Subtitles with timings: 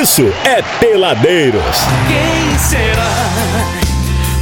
[0.00, 1.76] isso é Peladeiros.
[2.06, 3.12] Quem será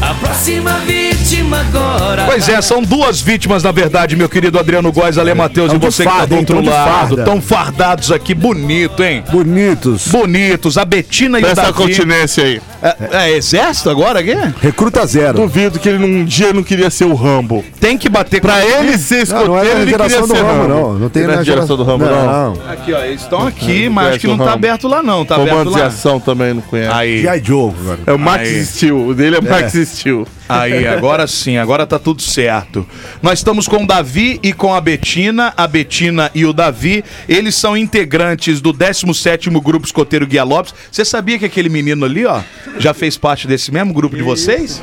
[0.00, 0.80] a próxima
[1.24, 2.24] vítima agora?
[2.26, 6.02] Pois é, são duas vítimas, na verdade, meu querido Adriano Góes, Ale Matheus e você
[6.04, 6.40] que tá farda, do hein?
[6.40, 6.90] outro Tão de lado.
[6.90, 7.24] farda.
[7.24, 9.24] Tão fardados aqui, bonito, hein?
[9.32, 10.06] Bonitos.
[10.08, 10.76] Bonitos.
[10.76, 11.74] A Betina e o Presta Davi.
[11.74, 12.60] continência aí.
[12.82, 14.36] É, é exército agora aqui?
[14.60, 15.38] Recruta zero.
[15.38, 17.64] Duvido que ele num dia não queria ser o Rambo.
[17.80, 20.50] Tem que bater Pra ele ser Não, não é escoteiro, ele queria do ser Ramo,
[20.62, 20.68] Rambo.
[20.68, 20.98] não.
[20.98, 22.24] Não tem Ele é geração do Rambo, não.
[22.54, 22.70] Não.
[22.70, 24.54] Aqui, ó, eles estão aqui, mas acho que não tá Rambo.
[24.56, 25.86] aberto lá não, tá aberto Comando de lá.
[25.86, 26.92] ação também não conhece.
[26.92, 27.42] Aí, G.I.
[27.42, 27.72] Joe.
[28.06, 28.64] É o Max Aí.
[28.66, 29.06] Steel.
[29.06, 30.26] O dele é Max Steel.
[30.48, 32.86] Aí, agora sim, agora tá tudo certo.
[33.22, 37.54] Nós estamos com o Davi e com a Betina, a Betina e o Davi, eles
[37.54, 40.74] são integrantes do 17º Grupo Escoteiro Guia Lopes.
[40.90, 42.40] Você sabia que aquele menino ali, ó,
[42.78, 44.82] já fez parte desse mesmo grupo de vocês?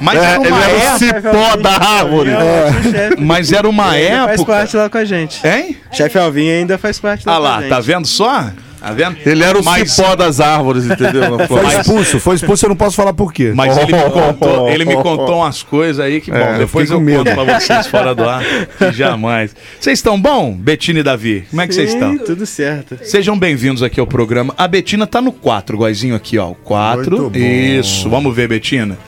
[0.00, 2.30] Mas É, era ele uma é o cipó da árvore.
[3.20, 5.46] mas era uma Ele faz época, parte lá com a gente.
[5.46, 5.76] hein?
[5.92, 7.68] Chefe Alvin ainda faz parte lá Ah com a lá, gente.
[7.68, 8.50] tá vendo só?
[8.82, 9.16] Tá vendo?
[9.24, 11.38] Ele era o Mas- cipó das árvores, entendeu?
[11.46, 13.52] Foi expulso, foi expulso, eu não posso falar por quê.
[13.54, 16.88] Mas ele me contou, ele me contou umas coisas aí que, bom, É, eu depois
[16.90, 17.44] fiquei eu, com conto medo.
[17.46, 18.42] pra vocês fora do ar.
[18.78, 19.54] que jamais.
[19.78, 21.44] Vocês estão bom, Betina e Davi?
[21.48, 22.18] Como é que vocês estão?
[22.18, 22.98] Tudo certo.
[23.04, 24.52] Sejam bem-vindos aqui ao programa.
[24.58, 26.52] A Betina tá no 4, igualzinho aqui, ó.
[26.64, 27.10] 4.
[27.10, 27.38] Muito bom.
[27.38, 28.08] Isso.
[28.10, 28.98] Vamos ver, Betina.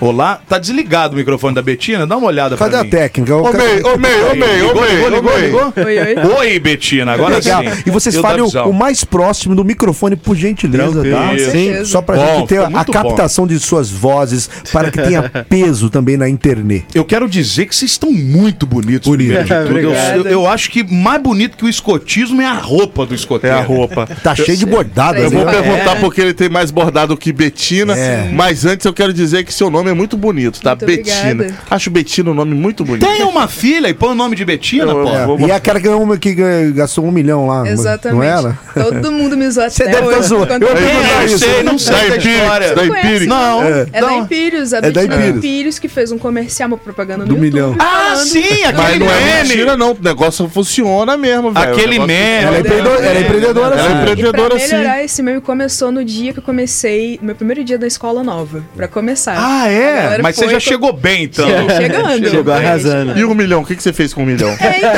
[0.00, 0.40] Olá.
[0.48, 2.06] Tá desligado o microfone da Betina?
[2.06, 2.90] Dá uma olhada Cadê pra a mim.
[2.90, 3.36] técnica?
[3.36, 5.46] O Ô, cara- Mei, ô, Mei, ô, Mei, ô, Mei, ligou, ô, ligou, Mei.
[5.46, 5.72] ligou?
[5.76, 6.36] Oi, oi.
[6.38, 7.12] Oi, Betina.
[7.12, 7.62] Agora Legal.
[7.62, 7.82] sim.
[7.86, 11.18] E vocês falem o, mais próximo do microfone, por gentileza, tá?
[11.28, 11.50] Tranquilo.
[11.52, 15.22] Sim, só pra Bom, gente ter ficou a captação de suas vozes, para que tenha
[15.48, 16.86] peso também na internet.
[16.94, 19.06] Eu quero dizer que vocês estão muito bonitos.
[19.06, 19.32] Bonito.
[19.52, 20.16] Eu, Obrigado.
[20.16, 23.56] eu- eu acho que mais bonito que o escotismo é a roupa do É escoteiro.
[23.56, 24.08] a roupa.
[24.22, 25.18] Tá cheio de bordado.
[25.18, 25.36] Eu né?
[25.36, 28.30] vou perguntar porque ele tem mais bordado que Betina, É.
[28.32, 30.70] mas antes eu quero dizer que seu nome é muito bonito, tá?
[30.70, 31.32] Muito Betina.
[31.32, 31.58] obrigada.
[31.70, 33.06] Acho Betina um nome muito bonito.
[33.06, 35.08] Tem uma filha e põe o nome de Betina, pô.
[35.08, 35.26] É.
[35.26, 36.34] Vou- E é aquela que, ganhou- que
[36.72, 37.68] gastou um milhão lá.
[37.68, 38.16] Exatamente.
[38.18, 38.58] Não era?
[38.74, 40.32] Todo mundo me usou Você até deve tá hoje.
[40.34, 41.38] Eu eu É, isso.
[41.38, 42.74] sei, não sei Da da história.
[42.74, 43.26] da.
[43.26, 43.62] Não.
[43.62, 43.86] É.
[43.92, 44.08] É não.
[44.08, 45.36] da Empírios, a É da Betina Empírios.
[45.36, 47.52] Empírios que fez um comercial, uma propaganda no Do YouTube.
[47.52, 47.76] milhão.
[47.78, 49.92] Ah, sim, aquele Mas não é mentira, não.
[49.92, 51.72] O negócio funciona mesmo, velho.
[51.72, 52.12] Aquele meme.
[52.44, 54.00] Ela é empreendedora, ela é empreendedora, Ela é sim.
[54.00, 54.74] Empreendedora, sim.
[54.76, 58.22] melhorar, esse meme começou no dia que eu comecei, no meu primeiro dia da escola
[58.22, 59.36] nova, pra começar.
[59.36, 60.18] Ah, A é?
[60.22, 61.46] Mas você já chegou bem, então.
[61.48, 62.28] Cheguei chegando.
[62.30, 63.18] Chegou arrasando.
[63.18, 63.62] E um milhão?
[63.62, 64.50] O que, que você fez com um milhão?
[64.60, 64.90] É, então,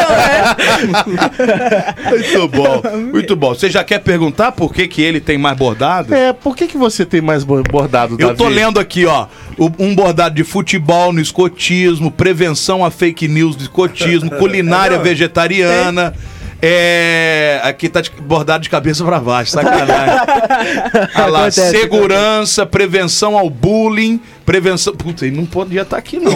[1.13, 2.13] é.
[2.13, 2.83] Muito bom,
[3.13, 3.55] muito bom.
[3.55, 6.15] Você já quer perguntar por que, que ele tem mais bordado?
[6.15, 8.57] É, por que, que você tem mais bo- bordado, Eu tô Davi?
[8.57, 9.27] lendo aqui, ó,
[9.79, 16.15] um bordado de futebol no escotismo, prevenção a fake news do escotismo, culinária vegetariana.
[16.65, 17.61] É.
[17.65, 20.15] Aqui tá de- bordado de cabeça pra baixo, sacanagem.
[21.17, 24.95] Olha lá, Acontece, segurança, prevenção ao bullying, prevenção.
[24.95, 26.33] Puta, ele não podia estar aqui, não.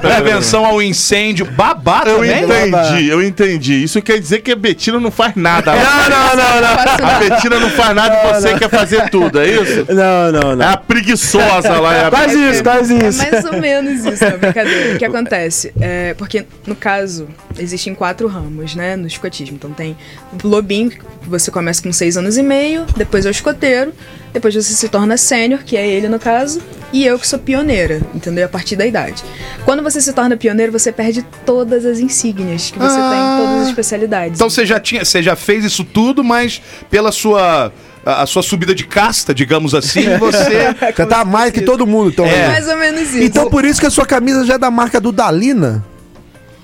[0.00, 2.42] prevenção ao incêndio, babá Eu também?
[2.44, 3.82] entendi, eu entendi.
[3.82, 5.72] Isso quer dizer que a Betina não faz nada.
[5.74, 7.08] Não, não, não, não.
[7.08, 9.86] A Betina não faz nada e você quer fazer tudo, é isso?
[9.96, 10.68] Não, não, É não.
[10.68, 11.94] a preguiçosa lá.
[11.94, 12.10] É a...
[12.10, 13.18] Quase isso, quase É isso.
[13.18, 14.94] mais ou menos isso, é brincadeira.
[14.94, 15.72] O que acontece?
[15.80, 17.26] É, porque, no caso,
[17.58, 19.56] existem quatro ramos, né, no escotismo.
[19.56, 19.96] Então tem
[20.44, 23.92] o lobinho, que você começa com seis anos e meio, depois é o escoteiro,
[24.36, 26.60] depois você se torna sênior, que é ele no caso,
[26.92, 28.44] e eu que sou pioneira, entendeu?
[28.44, 29.24] A partir da idade.
[29.64, 33.68] Quando você se torna pioneiro, você perde todas as insígnias que você tem, todas as
[33.68, 34.34] especialidades.
[34.36, 36.60] Então você já tinha, você já fez isso tudo, mas
[36.90, 37.72] pela sua
[38.04, 42.10] a a sua subida de casta, digamos assim, você Você tá mais que todo mundo.
[42.10, 42.48] Então, É.
[42.48, 43.22] mais ou menos isso.
[43.22, 45.82] então por isso que a sua camisa já é da marca do Dalina.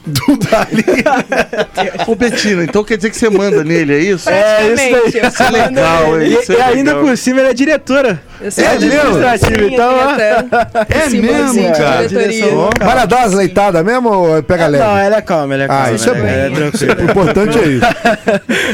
[2.06, 4.28] Ô, Betina, então quer dizer que você manda nele, é isso?
[4.28, 5.22] É, isso daí.
[5.22, 6.28] eu sou legal, hein?
[6.28, 7.06] E, Isso é e ainda legal.
[7.06, 8.22] por cima ela é diretora.
[8.42, 9.00] Eu sou É mesmo?
[9.00, 9.92] Administrativo, então.
[10.88, 13.06] É mesmo, cara?
[13.06, 14.84] dar umas leitadas mesmo ou pega leve?
[14.84, 15.84] Não, ela é calma, ela é calma.
[15.86, 16.26] Ah, isso é ela bom.
[16.26, 16.96] é tranquila.
[16.96, 17.86] O importante é isso.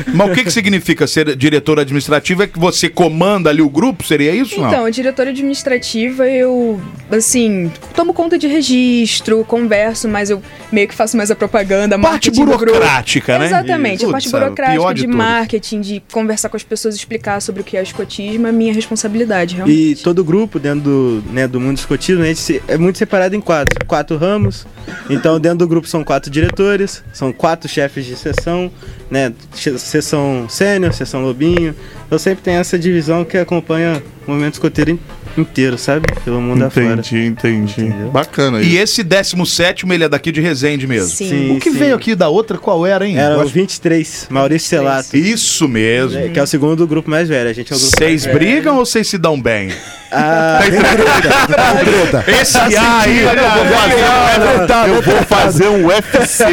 [0.14, 2.42] Mas o que, que significa ser diretor administrativo?
[2.42, 4.04] É que você comanda ali o grupo?
[4.04, 4.60] Seria isso?
[4.60, 4.68] não?
[4.68, 6.80] Então, a diretora administrativa, eu,
[7.10, 12.30] assim, tomo conta de registro, converso, mas eu meio que faço mais a propaganda, Parte
[12.30, 12.64] marketing do grupo.
[12.66, 13.46] burocrática, né?
[13.46, 17.62] Exatamente, a Putz, parte burocrática, de de, marketing, de conversar com as pessoas, explicar sobre
[17.62, 20.02] o que é escotismo, é minha responsabilidade, E realmente.
[20.02, 23.84] todo grupo dentro do, né, do mundo escotismo, se- é muito separado em quatro.
[23.86, 24.66] Quatro ramos.
[25.10, 28.70] Então, dentro do grupo são quatro diretores, são quatro chefes de sessão,
[29.10, 29.32] né?
[29.78, 31.74] Sessão sênior, sessão lobinho.
[32.10, 34.98] Eu sempre tenho essa divisão que acompanha movimento escoteiro in-
[35.36, 36.06] inteiro, sabe?
[36.24, 36.86] Pelo mundo afora.
[36.86, 37.92] Entendi, entendi.
[38.12, 38.82] Bacana E isso.
[38.82, 41.08] esse 17 ele é daqui de Resende mesmo.
[41.08, 41.28] Sim.
[41.28, 41.78] Sim, O que sim.
[41.78, 43.18] veio aqui da outra, qual era, hein?
[43.18, 45.16] Era o acho- 23, Maurício Celato.
[45.16, 46.18] Isso mesmo.
[46.20, 47.48] né, Que é o segundo grupo mais velho.
[47.48, 48.38] A gente é o grupo Vocês mais velho.
[48.38, 49.70] brigam ou vocês se dão bem?
[50.10, 52.24] Ah, Treta.
[52.40, 56.44] Esse A aí, eu vou fazer, Eu vou fazer um UFC.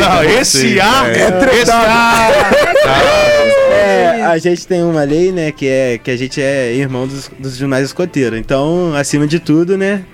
[0.42, 1.72] Esse A é esse
[4.32, 4.38] A.
[4.38, 7.86] gente tem uma lei, né, que é que a gente é irmão dos, dos demais
[7.86, 8.40] escoteiros.
[8.40, 10.06] Então, acima de tudo, né,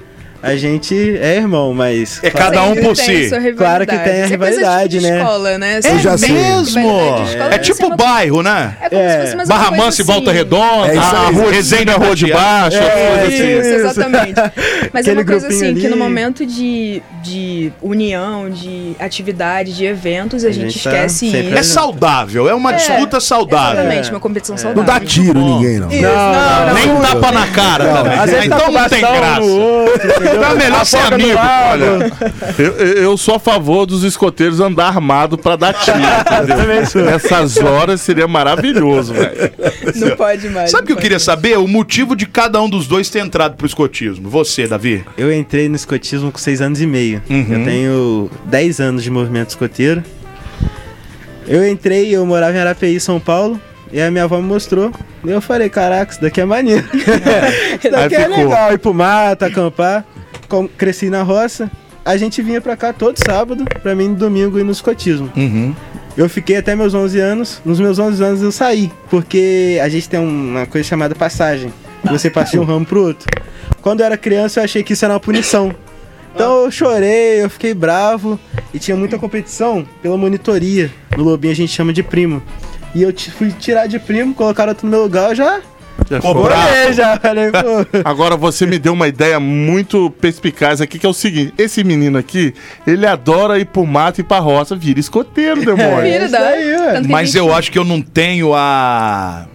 [0.41, 2.19] a gente é irmão, mas...
[2.23, 3.29] É cada um por si.
[3.57, 5.17] Claro que tem a Isso é rivalidade, de né?
[5.19, 5.77] escola, né?
[5.77, 6.31] É Sempre já sei.
[6.31, 6.99] mesmo?
[7.35, 8.75] É deve tipo ser uma- bairro, né?
[8.81, 9.25] É como É.
[9.27, 10.03] se fosse Barra Mansa e assim.
[10.03, 13.35] Volta Redonda, É isso a rua Resende, a Rua de Baixo, as É, coisas assim.
[13.59, 13.75] Isso, Isso.
[13.88, 14.33] exatamente.
[14.93, 16.03] Mas é uma coisa assim, que no ali.
[16.03, 21.57] momento de, de união, de atividade, de eventos, a, A gente, gente tá esquece sempre
[21.57, 21.73] É isso.
[21.73, 23.81] saudável, é uma É, disputa saudável.
[23.81, 24.83] Exatamente, uma competição saudável.
[24.83, 25.91] Não dá tiro em ninguém, não.
[25.91, 27.01] Isso, não, não, Nem não.
[27.01, 30.31] tapa na cara tá Então não tem graça.
[30.33, 31.38] Então é melhor ser amigo.
[31.38, 32.12] Olha,
[32.57, 35.98] eu, eu sou a favor dos escoteiros andar armado pra dar tiro,
[36.44, 37.06] entendeu?
[37.06, 39.51] Nessas horas seria maravilhoso, velho.
[39.95, 40.72] Não pode mais.
[40.72, 41.57] Sabe o que eu queria pode saber?
[41.57, 44.30] O motivo de cada um dos dois ter entrado pro escotismo.
[44.30, 45.04] Você, Davi?
[45.18, 47.22] Eu entrei no escotismo com 6 anos e meio.
[47.30, 47.45] Uhum.
[47.50, 50.04] Eu tenho 10 anos de movimento escoteiro.
[51.48, 53.60] Eu entrei, eu morava em Arapeí, São Paulo,
[53.92, 54.92] e a minha avó me mostrou.
[55.24, 56.88] E eu falei, caraca, isso daqui é maneiro.
[56.94, 58.38] isso daqui Aí é ficou.
[58.45, 60.06] legal, ir pro mato, acampar.
[60.77, 61.69] Cresci na roça.
[62.03, 65.31] A gente vinha pra cá todo sábado, pra mim no domingo ir no escotismo.
[65.36, 65.75] Uhum.
[66.18, 67.62] Eu fiquei até meus 11 anos.
[67.63, 71.71] Nos meus 11 anos eu saí, porque a gente tem uma coisa chamada passagem.
[72.03, 73.30] Você passa de um ramo pro outro.
[73.81, 75.74] Quando eu era criança eu achei que isso era uma punição.
[76.33, 78.39] Então eu chorei, eu fiquei bravo
[78.74, 80.89] e tinha muita competição pela monitoria.
[81.15, 82.42] No Lobinho a gente chama de primo.
[82.95, 85.62] E eu fui tirar de primo, colocaram outro no meu lugar, eu já
[86.09, 86.44] Bravo.
[86.44, 88.00] chorei, já falei, pô.
[88.03, 92.18] Agora você me deu uma ideia muito perspicaz aqui, que é o seguinte: esse menino
[92.18, 92.53] aqui,
[92.86, 96.01] ele adora ir pro mato e pra roça, vira escoteiro, demônio.
[96.03, 96.39] Vira, isso dá.
[96.48, 96.94] aí, ué.
[96.94, 99.45] Tanto que Mas eu acho que eu não tenho a.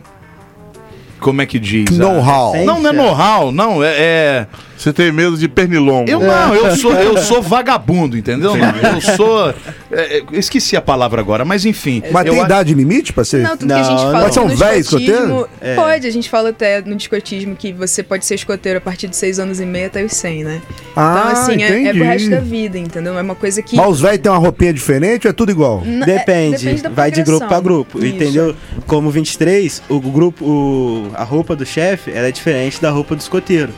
[1.18, 1.90] Como é que diz?
[1.96, 2.56] Know-how.
[2.64, 3.82] Não, não é know-how, não.
[3.82, 3.94] É.
[3.98, 4.46] é-
[4.76, 6.08] Você tem medo de pernilongo.
[6.10, 8.54] Eu não, eu sou, eu sou vagabundo, entendeu?
[8.56, 9.50] Não, eu sou.
[9.90, 12.02] é, é, esqueci a palavra agora, mas enfim.
[12.12, 13.42] Mas tem a- idade limite pra ser?
[13.42, 14.20] Não, tudo que a gente Não, fala não.
[14.22, 15.48] Pode ser um escotismo- escoteiro?
[15.60, 15.74] É.
[15.74, 19.16] Pode, a gente fala até no discotismo que você pode ser escoteiro a partir de
[19.16, 20.60] 6 anos e meio até os 100, né?
[20.94, 21.98] Ah, então, assim, é, é entendi.
[21.98, 23.18] pro resto da vida, entendeu?
[23.18, 23.76] É uma coisa que...
[23.76, 25.82] Mas os velhos têm uma roupinha diferente ou é tudo igual?
[25.84, 28.14] N- é, Depende, da vai de grupo pra grupo, Isso.
[28.14, 28.54] entendeu?
[28.86, 33.72] Como 23, o grupo, o, a roupa do chefe é diferente da roupa do escoteiro,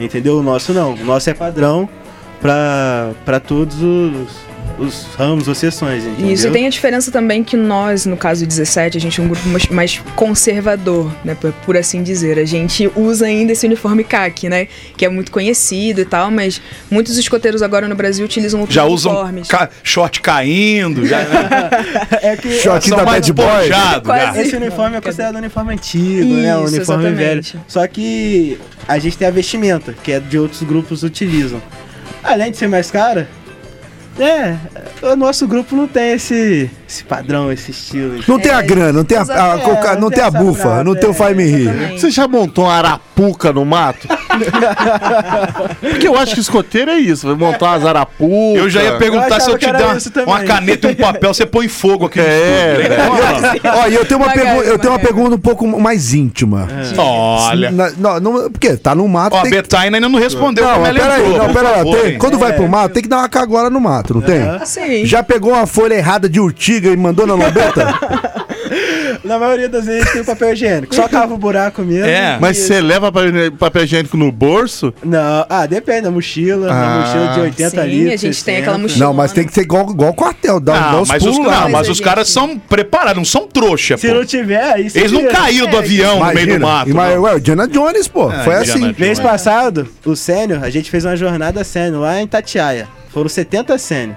[0.00, 0.38] entendeu?
[0.38, 1.88] O nosso não, o nosso é padrão
[2.40, 4.49] pra todos os,
[4.80, 6.32] os ramos ou sessões, entendeu?
[6.32, 9.28] Isso, e tem a diferença também que nós, no caso 17, a gente é um
[9.28, 12.38] grupo mais- mais conservador, né, por, por assim dizer.
[12.38, 14.66] A gente usa ainda esse uniforme CAC, né,
[14.96, 16.60] que é muito conhecido e tal, mas
[16.90, 19.48] muitos escoteiros agora no Brasil utilizam outros Já usam uniformes.
[19.48, 21.18] ca- short caindo, já
[22.22, 23.68] É que Shortinho são da mais Bad Boy.
[23.68, 24.00] já.
[24.00, 24.40] Quase.
[24.40, 26.56] esse uniforme é considerado um uniforme antigo, né?
[26.56, 27.52] Um Isso, uniforme exatamente.
[27.52, 27.64] velho.
[27.68, 31.60] Só que a gente tem a vestimenta, que é de outros grupos utilizam.
[32.22, 33.28] Além de ser mais cara,
[34.18, 34.56] é,
[35.02, 38.18] o nosso grupo não tem esse, esse padrão, esse estilo.
[38.26, 40.38] Não tem a É, grana, não tem a, a coca- não não tem a essa
[40.38, 41.92] bufa, não tem o é, Faz Me Rir.
[41.98, 44.08] Você já montou uma arapuca no mato?
[45.80, 48.56] Porque eu acho que escoteiro é isso, vai montar umas arapucas.
[48.62, 51.46] Eu já ia perguntar Eu se eu te der uma, caneta e um papel, você
[51.46, 52.88] põe fogo aqui É, estúdio.
[52.96, 53.60] velho.
[53.62, 53.76] Toma.
[53.82, 56.68] Ó, e eu tenho uma, Magali, pergu- eu tenho uma pergunta um pouco mais íntima.
[56.98, 57.70] Olha.
[57.70, 59.34] Na- não, não, porque tá no mato.
[59.36, 61.70] Ó, a tem Betaina ainda não respondeu Não, peraí, não, pera lá.
[61.70, 62.18] Por favor, tem- hein?
[62.18, 64.40] quando vai pro mato, tem que dar uma cagola no mato, não tem?
[64.64, 65.04] Sim.
[65.06, 67.94] Já pegou uma folha errada de urtiga e mandou na lambeta?
[69.24, 72.06] Na maioria das vezes tem o papel higiênico, só cava o buraco mesmo.
[72.06, 72.38] É.
[72.40, 74.94] Mas E- você leva papel, papel higiênico no bolso?
[75.04, 78.06] Não, ah, depende da mochila, Ah, na mochila de 80 Sim, litros.
[78.06, 78.58] a gente tem 60.
[78.60, 79.04] aquela mochila.
[79.06, 81.60] não, mas tem que ser igual, igual quartel, dá, dá Não, os mas os, lá.
[81.62, 84.14] não, mas os caras gente- são preparados, não são trouxa, Se pô.
[84.14, 86.90] não tiver, aí Eles não caíram do É, avião no meio do mato.
[86.90, 87.22] Ima- não.
[87.22, 88.30] ué, o Indiana Jones, pô.
[88.32, 88.80] É, foi Indiana assim.
[88.80, 88.98] Jones.
[88.98, 92.88] Mês passado, o sênior, a gente fez uma jornada sênior lá em Tatiaia.
[93.12, 94.16] Foram 70 sênior.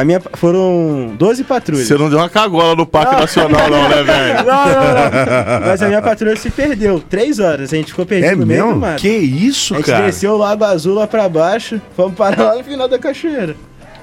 [0.00, 1.88] A minha, foram 12 patrulhas.
[1.88, 4.34] Você não deu uma cagola no Parque Nacional, não, né, velho?
[4.46, 5.66] Não, não, não.
[5.66, 7.00] Mas a minha patrulha se perdeu.
[7.00, 7.72] Três horas.
[7.72, 8.74] A gente ficou perdido É no meio mesmo?
[8.74, 9.00] do mato.
[9.00, 10.06] Que isso, a gente cara?
[10.06, 11.80] desceu o Lago Azul lá pra baixo.
[11.96, 13.56] Fomos parar lá no final da cachoeira.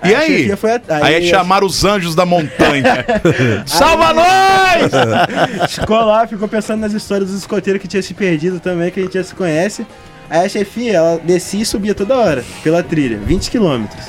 [0.04, 0.40] E aí?
[0.40, 3.06] chefia Foi a- Aí é chamar os anjos da montanha.
[3.66, 5.72] Salva nós!
[5.74, 9.04] Ficou lá, ficou pensando nas histórias dos escoteiros que tinha se perdido também, que a
[9.04, 9.88] gente já se conhece.
[10.30, 14.04] Aí a chefia, ela descia e subia toda hora pela trilha, 20 quilômetros.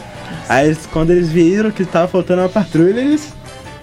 [0.49, 3.33] Aí quando eles viram que tava faltando uma patrulha, eles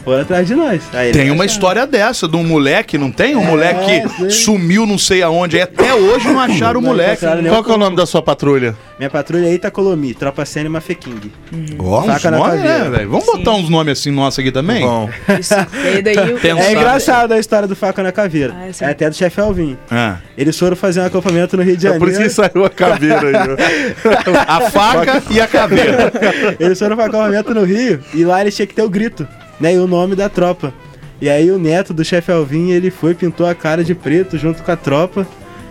[0.04, 0.82] foram atrás de nós.
[0.94, 1.46] Aí Tem uma acharam.
[1.46, 3.36] história dessa, de um moleque, não tem?
[3.36, 4.30] Um moleque que sim.
[4.30, 5.58] sumiu não sei aonde.
[5.58, 7.12] E até hoje não acharam o Não moleque.
[7.14, 8.76] encontraram nenhum Qual que é o nome da sua patrulha?
[9.00, 11.32] Minha patrulha é Itacolomi, Tropa Sênior Mafeking.
[11.80, 12.80] Ó, Uns nomes, caveira.
[12.86, 13.10] né, velho?
[13.10, 14.82] Vamos botar uns nomes assim nossos aqui também?
[14.86, 15.10] Bom.
[15.40, 15.54] Isso.
[15.84, 16.68] E aí daí o- Pensado.
[16.68, 18.54] É engraçado a história do Faca na Caveira.
[18.56, 18.86] Ah, sim.
[18.86, 19.78] é até do chefe Alvin.
[19.90, 20.18] Ah.
[20.38, 22.06] Eles foram fazer um acampamento no Rio de É Janeiro.
[22.06, 23.34] por isso que saiu a caveira aí.
[23.36, 24.54] ó.
[24.54, 26.12] A faca e a caveira.
[26.60, 29.28] Eles foram pra acampamento no Rio e lá eles tinham que ter o grito,
[29.60, 29.74] né?
[29.74, 30.74] E o nome da tropa.
[31.22, 34.62] E aí o neto do chefe Alvin, ele foi, pintou a cara de preto junto
[34.62, 35.26] com a tropa.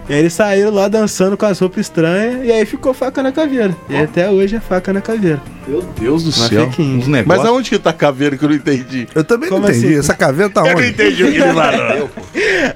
[0.09, 2.44] E aí eles saíram lá dançando com as roupas estranhas.
[2.47, 3.75] E aí ficou faca na caveira.
[3.88, 5.40] E até hoje é faca na caveira.
[5.66, 6.68] Meu Deus do Uma céu.
[7.25, 9.06] Mas aonde que tá a caveira que eu não entendi?
[9.14, 9.87] Eu também Como não entendi.
[9.90, 9.99] assim?
[10.00, 10.88] Essa caveira tá Eu não onde?
[10.88, 12.11] entendi o que ele falou.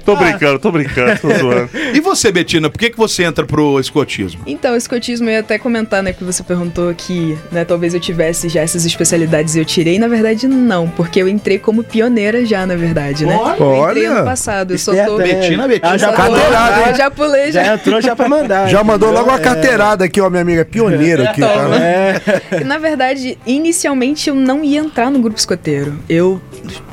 [0.05, 1.69] Tô brincando, tô brincando, tô zoando.
[1.93, 4.41] E você, Betina, por que, que você entra pro escotismo?
[4.47, 7.99] Então, o escotismo eu ia até comentar, né, que você perguntou que, né, talvez eu
[7.99, 9.99] tivesse já essas especialidades e eu tirei.
[9.99, 13.35] Na verdade, não, porque eu entrei como pioneira já, na verdade, né?
[13.35, 13.45] Eu
[13.89, 14.11] entrei Olha.
[14.11, 15.17] ano passado, eu só Esperta, tô...
[15.17, 15.91] Betina, Betina.
[15.91, 17.63] Ah, já, tô- já pulei, já.
[17.63, 18.69] já entrou já pra mandar.
[18.69, 19.41] Já mandou logo uma É.
[19.41, 20.63] carteirada aqui, ó, minha amiga.
[20.63, 21.67] Pioneira aqui, tá?
[21.67, 22.21] né?
[22.65, 25.97] Na verdade, inicialmente eu não ia entrar no grupo escoteiro.
[26.07, 26.39] Eu,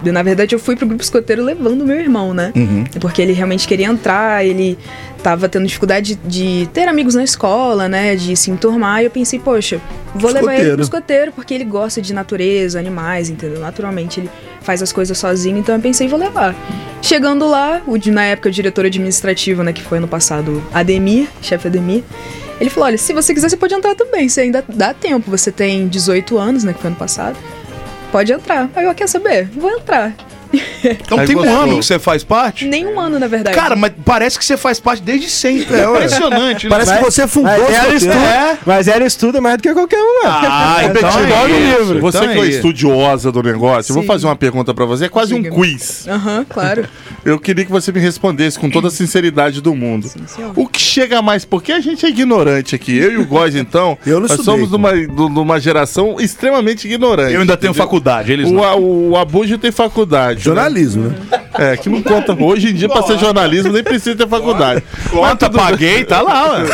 [0.03, 2.53] na verdade, eu fui pro grupo escoteiro levando meu irmão, né?
[3.01, 4.79] Porque ele realmente queria entrar, ele
[5.25, 8.15] tava tendo dificuldade de ter amigos na escola, né?
[8.15, 9.01] De se enturmar.
[9.01, 9.81] E eu pensei, poxa,
[10.15, 10.75] vou levar ele Escoteiro.
[10.77, 13.59] pro escoteiro, porque ele gosta de natureza, animais, entendeu?
[13.59, 16.55] Naturalmente ele faz as coisas sozinho, então eu pensei, vou levar.
[17.01, 21.27] Chegando lá, o, de- na época o diretor administrativo, né, que foi ano passado, Ademir,
[21.43, 22.03] chefe Ademir,
[22.61, 24.29] ele falou: olha, se você quiser, você pode entrar também.
[24.29, 25.31] Você ainda dá tempo.
[25.31, 26.73] Você tem 18 anos, né?
[26.75, 27.37] Que foi ano passado.
[28.13, 28.71] Pode entrar.
[28.77, 29.49] Aí eu quer saber?
[29.57, 30.15] Vou entrar.
[30.85, 31.57] Então Aí tem um gostou.
[31.63, 32.65] ano que você faz parte?
[32.67, 33.57] Nem um ano, na verdade.
[33.57, 35.77] Cara, mas parece que você faz parte desde sempre.
[35.77, 36.71] É impressionante, né?
[36.71, 38.59] Parece que você fundou Mas o ela estuda, É?
[38.67, 40.21] mas ela estuda mais do que qualquer um.
[40.27, 41.83] Ah, então é isso.
[41.85, 42.01] livro.
[42.01, 42.57] Você Então que é é isso.
[42.57, 44.07] estudiosa do negócio, eu vou Sim.
[44.09, 45.07] fazer uma pergunta pra você.
[45.07, 45.57] É quase um Diga-me.
[45.57, 46.07] quiz.
[46.09, 46.85] Aham, claro.
[47.25, 50.11] Eu queria que você me respondesse com toda a sinceridade do mundo.
[50.27, 50.53] senhor.
[50.55, 51.43] O que chega mais?
[51.43, 52.95] Porque a gente é ignorante aqui.
[52.99, 56.17] Eu e o Góis, então, Eu não nós estudei, somos de uma, de uma geração
[56.21, 57.33] extremamente ignorante.
[57.33, 57.83] Eu ainda tenho entendeu?
[57.87, 58.63] faculdade, eles O, não.
[58.65, 60.44] a- o Abujo tem faculdade.
[60.51, 60.55] Né?
[60.57, 61.41] Jornalismo, né?
[61.57, 62.35] É, que não conta.
[62.35, 64.83] Hoje em dia, pra ser jornalismo, nem precisa ter faculdade.
[65.11, 66.65] Conta, paguei, tá lá, ué.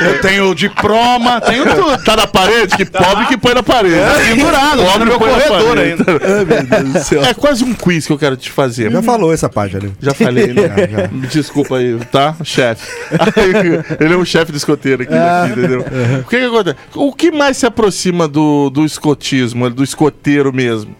[0.00, 2.02] Eu tenho diploma, tenho tudo.
[2.04, 2.76] Tá na parede?
[2.76, 3.94] Que pobre que põe na parede.
[4.28, 6.04] Pendurado, lá no meu corredor ainda.
[6.08, 7.24] Ai, meu Deus do céu.
[7.24, 8.90] É quase um quiz que eu quero te fazer.
[8.90, 9.90] Já falou essa página.
[10.00, 10.62] Já falei, né?
[10.74, 11.28] Já, já.
[11.30, 12.34] Desculpa aí, tá?
[12.44, 12.86] Chefe.
[14.00, 15.84] Ele é o chefe do escoteiro aqui, daqui, entendeu?
[16.20, 16.76] O que que acontece?
[16.94, 20.94] O que mais se aproxima do, do escotismo, do escoteiro mesmo?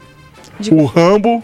[0.60, 1.42] De- O Rambo,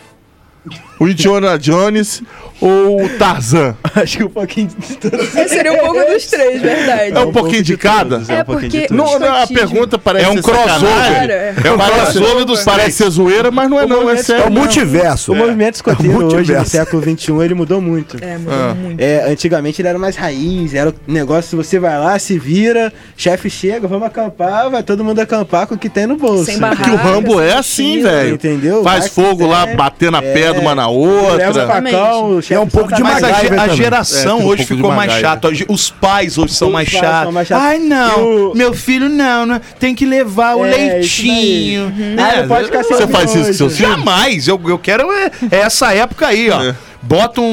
[0.98, 2.22] o Indiana Jones
[2.60, 3.74] ou o Tarzan?
[3.94, 5.16] Acho que um pouquinho de tudo.
[5.22, 7.12] Esse seria um pouco dos três, verdade.
[7.12, 8.16] É um pouquinho de cada?
[8.16, 8.96] todos, É um pouquinho porque de tudo.
[8.96, 11.30] Não, não, a escotismo- pergunta parece É um crossover.
[11.30, 11.54] É.
[11.64, 14.44] É um crossover dos parece ser zoeira, mas não é O não, é sério.
[14.44, 15.32] É o multiverso.
[15.32, 18.16] O movimento escoteiro hoje, no século XXI, ele mudou muito.
[18.22, 18.74] É, mudou Ah.
[18.74, 19.00] muito.
[19.00, 23.48] É, antigamente ele era mais raiz, era o negócio, você vai lá, se vira, chefe
[23.48, 26.44] chega, vamos acampar, vai todo mundo acampar com o que tem no bolso.
[26.44, 26.90] Sem Que barraca.
[26.92, 28.34] o Rambo é assim, velho.
[28.34, 28.82] Entendeu?
[28.84, 29.76] Faz fogo lá, der.
[29.76, 30.52] batendo a pé É.
[30.52, 31.66] de uma na Leva outra.
[31.66, 33.76] facão, É um pouco de a Mas a, a também.
[33.76, 35.48] geração É, um hoje de ficou mais chata.
[35.68, 37.34] Os pais hoje são Os mais pais são chatos.
[37.34, 37.64] mais chatos.
[37.66, 38.50] Ai, não.
[38.50, 39.60] O- Meu filho, não, não.
[39.78, 41.92] Tem que levar o É, leitinho.
[42.18, 43.92] Ah, não pode ficar sem Você faz isso com seus filhos?
[43.96, 44.48] Jamais.
[44.48, 46.72] Eu, eu quero é, é essa época aí, ó.
[47.02, 47.44] Bota um,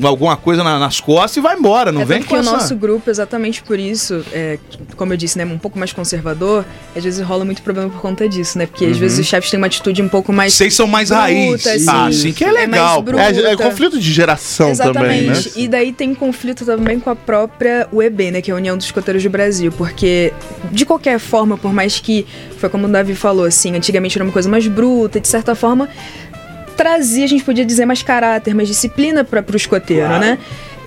[0.00, 1.90] um- alguma coisa na- nas costas e vai embora.
[1.90, 2.52] Não É vem com que o essa...
[2.52, 4.58] nosso grupo, exatamente por isso, é,
[4.96, 8.28] como eu disse, né, um pouco mais conservador, às vezes rola muito problema por conta
[8.28, 8.66] disso, né?
[8.66, 10.54] Porque às vezes os chefes têm uma atitude um pouco mais.
[10.54, 11.66] Vocês são mais bruta, raiz.
[11.66, 11.84] assim.
[11.88, 13.04] Ah, assim que é É legal.
[13.18, 15.32] É, é conflito de geração também, né?
[15.32, 15.52] Exatamente.
[15.60, 18.40] E daí tem conflito também com a própria UEB, né?
[18.40, 19.72] Que é a União dos Escoteiros do Brasil.
[19.72, 20.32] Porque,
[20.70, 22.24] de qualquer forma, por mais que,
[22.58, 25.88] foi como o Davi falou, assim, antigamente era uma coisa mais bruta, de certa forma,
[26.76, 30.38] trazia, a gente podia dizer, mais caráter, mais disciplina para pro escoteiro, né?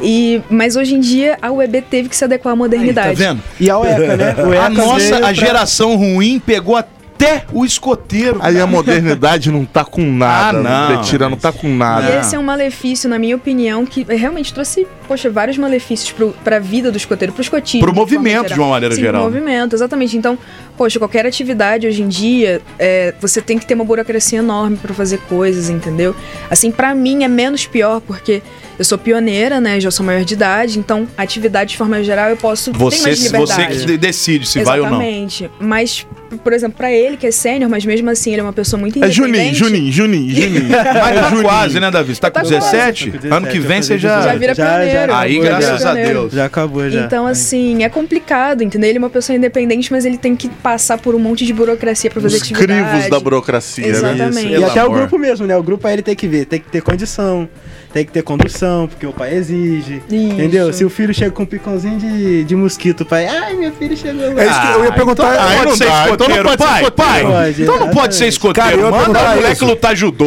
[0.02, 3.10] E, mas hoje em dia a UEB teve que se adequar à Aí, modernidade.
[3.10, 3.42] tá vendo?
[3.60, 4.36] E a UECA, né?
[4.44, 6.76] O A nossa, a pra- geração ruim pegou
[7.16, 8.40] até o escoteiro.
[8.42, 10.60] Aí a modernidade não tá com nada.
[10.60, 10.98] Ah, não.
[10.98, 12.10] Betira não tá com nada.
[12.10, 16.34] E esse é um malefício, na minha opinião, que realmente trouxe, poxa, vários malefícios pro,
[16.44, 17.82] pra vida do escoteiro, pro escotismo.
[17.82, 19.24] Pro de movimento, de uma maneira Sim, geral.
[19.24, 20.18] Pro movimento, exatamente.
[20.18, 20.38] Então,
[20.78, 24.94] poxa, qualquer atividade hoje em dia, é, você tem que ter uma burocracia enorme pra
[24.94, 26.16] fazer coisas, entendeu?
[26.50, 28.42] Assim, pra mim é menos pior, porque
[28.78, 29.80] eu sou pioneira, né?
[29.80, 33.20] Já sou maior de idade, então, atividade de forma geral eu posso ter Você, mais
[33.20, 33.80] você liberdade.
[33.80, 34.94] que de- decide se vai ou não.
[35.02, 35.50] Exatamente.
[35.60, 36.06] Mas,
[36.44, 38.96] por exemplo, pra ele, que é sênior, mas mesmo assim ele é uma pessoa muito
[39.04, 39.54] É independente.
[39.56, 40.70] Juninho, Juninho, Juninho, Juninho.
[40.74, 41.44] Mas tá Juninho.
[41.44, 42.16] quase, né, Davi?
[42.16, 42.56] Você tá com Tá quase.
[42.56, 43.12] 17?
[43.12, 44.22] Tô com Ano que 17, vem você já.
[44.22, 44.72] Já vira Já, já.
[44.80, 45.14] pioneiro.
[45.14, 46.20] Aí, já vira graças a pioneiro.
[46.22, 46.34] Deus.
[46.34, 47.02] Já acabou, já.
[47.06, 48.90] Então, assim, é complicado, entendeu?
[48.90, 52.10] Ele é uma pessoa independente, mas ele tem que passar por um monte de burocracia
[52.10, 52.84] pra fazer Os atividade.
[52.90, 53.90] crivos da burocracia, né?
[53.92, 54.48] Exatamente.
[54.48, 55.56] E Pelo até o grupo mesmo, né?
[55.58, 57.48] O grupo aí ele tem que ver, tem que ter condição
[57.94, 60.02] tem que ter condução, porque o pai exige.
[60.10, 60.16] Isso.
[60.34, 60.74] Entendeu?
[60.74, 63.96] Se o filho chega com um picãozinho de, de mosquito, o pai, ai, meu filho
[63.96, 64.44] chegou lá.
[64.44, 65.34] É isso que eu ia perguntar.
[65.34, 67.12] Então Aí não ser dá, então não escoteiro, pode ser pai, escoteiro.
[67.12, 67.24] pai.
[67.46, 68.70] Pode, Então não pode ser escoteiro.
[68.70, 69.66] Cara, Manda o perguntar moleque isso.
[69.66, 70.26] lutar judô.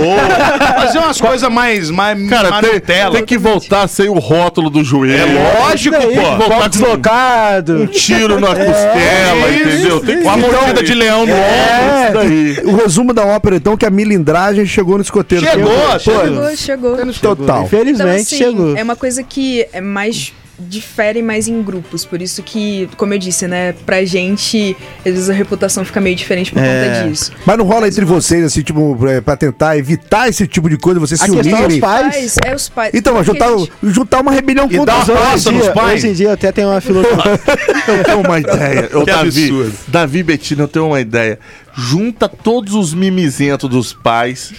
[0.77, 2.81] fazer umas coisas mais, mais, Cara, tem,
[3.11, 5.17] tem que voltar sem o rótulo do joelho.
[5.39, 6.23] É lógico, Isso daí, pô.
[6.23, 7.77] Volta Voltar deslocado.
[7.83, 9.69] um tiro na costela, isso.
[9.69, 10.01] entendeu?
[10.01, 12.23] Tem que Com a então, mordida de leão no É, ombro.
[12.23, 12.67] isso daí.
[12.73, 15.45] O resumo da ópera, então, que a milindragem chegou no escoteiro.
[15.45, 16.97] Chegou, Pô, Chegou, chegou.
[17.63, 17.65] Total.
[17.67, 18.77] Infelizmente, Então, assim, chegou.
[18.77, 23.19] é uma coisa que é mais difere mais em grupos, por isso que, como eu
[23.19, 26.95] disse, né, pra gente, às vezes a reputação fica meio diferente por É.
[26.97, 27.31] conta disso.
[27.45, 30.99] Mas não rola entre vocês, assim, tipo, pra- pra tentar evitar esse tipo de coisa,
[30.99, 31.79] vocês A se é os unirem.
[31.79, 32.37] pais.
[32.43, 32.91] é os pais.
[32.95, 35.47] Então, juntar, gente- juntar uma rebelião E contra os pais.
[35.47, 35.93] Hoje em dia- pais.
[35.95, 37.17] Hoje em dia eu até tenho uma filosofia.
[37.87, 38.83] Eu tenho uma ideia.
[38.89, 39.73] Que Davi, absurdo.
[39.89, 41.39] Davi Betina, eu tenho uma ideia.
[41.79, 44.55] Junta todos os mimizentos dos pais.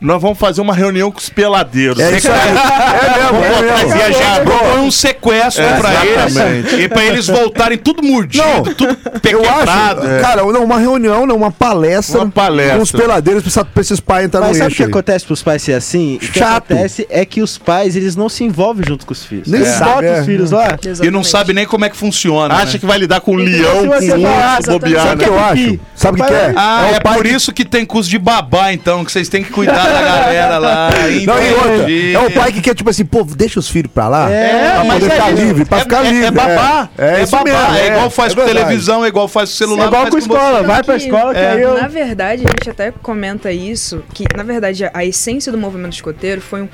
[0.00, 1.98] Nós vamos fazer uma reunião com os peladeiros.
[1.98, 2.38] É isso aí.
[2.98, 3.96] É mesmo, é mesmo.
[3.98, 6.74] E a gente propõe um sequestro É, pra exatamente.
[6.74, 6.84] eles.
[6.84, 10.00] E pra eles voltarem tudo mordido, Não, tudo Eu acho, pequebrado.
[10.20, 12.76] cara, não, uma reunião, não, uma palestra, Uma palestra.
[12.76, 14.88] com os peladeiros pra, esses pais entrarem Mas no sabe o que aí.
[14.88, 16.16] acontece pros pais ser assim?
[16.16, 16.72] O que Chato.
[16.72, 19.48] acontece é que os pais, eles não se envolvem junto com os filhos.
[19.48, 20.20] Nem botam é.
[20.20, 20.76] os filhos lá.
[21.02, 22.54] E não sabe nem como é que funciona.
[22.54, 22.78] Acha né?
[22.78, 25.32] que vai lidar com um Então, leão, com um urso, bobear, Sabe o que eu
[25.34, 25.38] Pipi.
[25.70, 25.80] acho?
[25.94, 26.54] Sabe o que é?
[26.60, 29.50] Ah, é é, por isso que tem curso de babá, então, que vocês têm que
[29.50, 30.90] cuidar da galera lá.
[30.90, 34.08] Não, e outra, é o pai que quer, tipo assim, pô, deixa os filhos pra
[34.08, 34.30] lá.
[34.30, 36.26] É, pra mas poder é ficar livre, pra É- ficar é- livre.
[36.26, 36.88] É babá.
[36.98, 37.44] É, É, babá.
[37.44, 37.76] mesmo.
[37.76, 39.84] É igual faz é com televisão, é igual faz com celular.
[39.84, 41.46] É igual com escola, vai pra que- escola, É.
[41.54, 41.74] caiu.
[41.80, 45.92] Na verdade, a gente até comenta isso, que na verdade a, a essência do movimento
[45.94, 46.68] escoteiro foi um,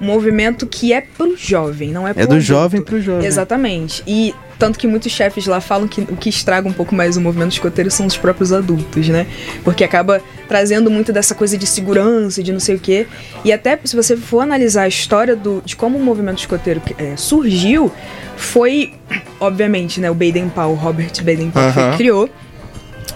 [0.00, 2.44] um movimento que é pro jovem, não é pro É do adulto.
[2.44, 3.26] jovem pro jovem.
[3.26, 4.02] Exatamente.
[4.06, 7.20] E tanto que muitos chefes lá falam que o que estraga um pouco mais o
[7.20, 9.26] movimento escoteiro são os próprios adultos, né?
[9.64, 13.06] Porque acaba trazendo muito dessa coisa de segurança, de não sei o quê.
[13.44, 17.14] E até se você for analisar a história do, de como o movimento escoteiro eh,
[17.16, 17.90] surgiu,
[18.36, 18.92] foi,
[19.38, 22.28] obviamente, né, o Baden-Powell, Robert Baden-Powell, foi que criou.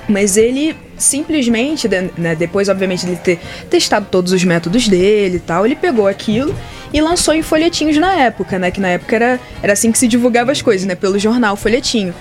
[0.08, 5.64] Mas ele simplesmente, né, depois, obviamente, de ter testado todos os métodos dele e tal,
[5.64, 6.54] ele pegou aquilo
[6.92, 8.70] e lançou em folhetinhos na época, né?
[8.70, 10.94] Que na época era, era assim que se divulgava as coisas, né?
[10.94, 12.14] Pelo jornal, folhetinho.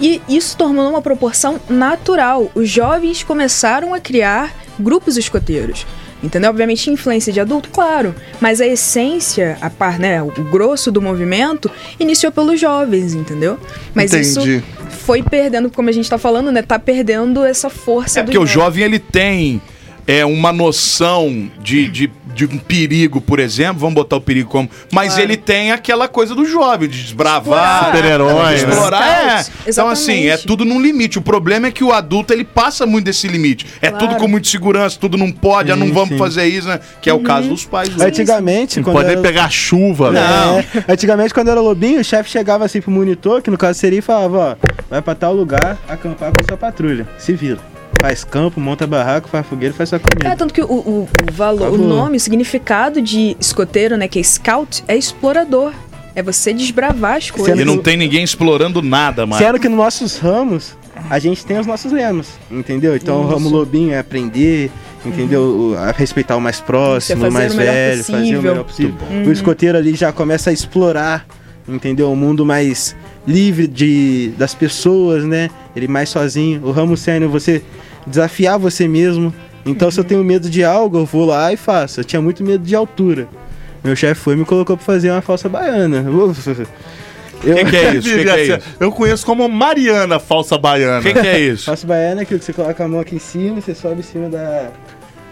[0.00, 2.50] E isso tornou uma proporção natural.
[2.54, 5.86] Os jovens começaram a criar grupos escoteiros.
[6.24, 6.48] Entendeu?
[6.50, 8.14] Obviamente, influência de adulto, claro.
[8.40, 13.58] Mas a essência, a par, né, o grosso do movimento, iniciou pelos jovens, entendeu?
[13.94, 14.56] Mas Entendi.
[14.56, 16.62] isso foi perdendo, como a gente tá falando, né?
[16.62, 19.60] Tá perdendo essa força É do porque o jovem ele tem
[20.06, 24.68] é, uma noção de, de, de um perigo, por exemplo, vamos botar o perigo como.
[24.92, 25.22] Mas Claro.
[25.22, 28.72] ele tem aquela coisa do jovem, de desbravar, Super-herói, de né?
[28.72, 29.02] explorar.
[29.38, 29.42] É.
[29.42, 31.18] Scouts, Então, assim, é tudo num limite.
[31.18, 33.66] O problema é que o adulto ele passa muito desse limite.
[33.80, 34.06] É Claro.
[34.08, 36.18] tudo com muita segurança, tudo não pode, ah, não Sim, vamos sim.
[36.18, 36.80] fazer isso, né?
[37.00, 37.88] Que é o caso dos pais.
[37.94, 38.04] hoje.
[38.04, 40.20] Antigamente, Não quando pode nem era- pegar chuva, né?
[40.20, 40.58] Não.
[40.58, 43.98] É, antigamente, quando era lobinho, o chefe chegava assim pro monitor, que no caso seria,
[44.00, 47.06] e falava, ó, vai pra tal lugar acampar com sua patrulha.
[47.18, 47.58] Se vira.
[48.00, 50.36] Faz campo, monta barraco, faz fogueira, faz sua É, comida.
[50.36, 54.22] tanto que o, o, o valor, o nome, o significado de escoteiro, né, que é
[54.22, 55.72] scout, é explorador.
[56.16, 57.58] É você desbravar as coisas.
[57.58, 59.44] E não tem ninguém explorando nada mais.
[59.44, 60.76] Sendo que nos nossos ramos,
[61.10, 62.94] a gente tem os nossos lemas, entendeu?
[62.94, 63.56] Então o ramo Isso.
[63.56, 64.70] lobinho é aprender,
[65.04, 65.72] entendeu?
[65.72, 68.42] O- A respeitar o mais próximo, fazer o mais o velho, fazer o possível.
[68.42, 68.94] melhor possível.
[69.26, 71.26] O escoteiro ali já começa a explorar,
[71.68, 72.12] entendeu?
[72.12, 72.94] O mundo mais
[73.26, 75.50] livre de, das pessoas, né?
[75.74, 76.60] Ele mais sozinho.
[76.64, 77.60] O ramo sênior, você
[78.06, 79.32] desafiar você mesmo.
[79.66, 82.00] Então, se eu tenho medo de algo, eu vou lá e faço.
[82.00, 83.26] Eu tinha muito medo de altura.
[83.82, 86.04] Meu chefe foi e me colocou pra fazer uma falsa baiana.
[87.44, 88.08] O que, que é isso?
[88.08, 88.58] O que, que é isso?
[88.80, 91.00] Eu conheço como Mariana Falsa Baiana.
[91.00, 91.66] O que, que é isso?
[91.66, 94.02] Falso baiano é aquilo que você coloca a mão aqui em cima, você sobe em
[94.02, 94.68] cima da,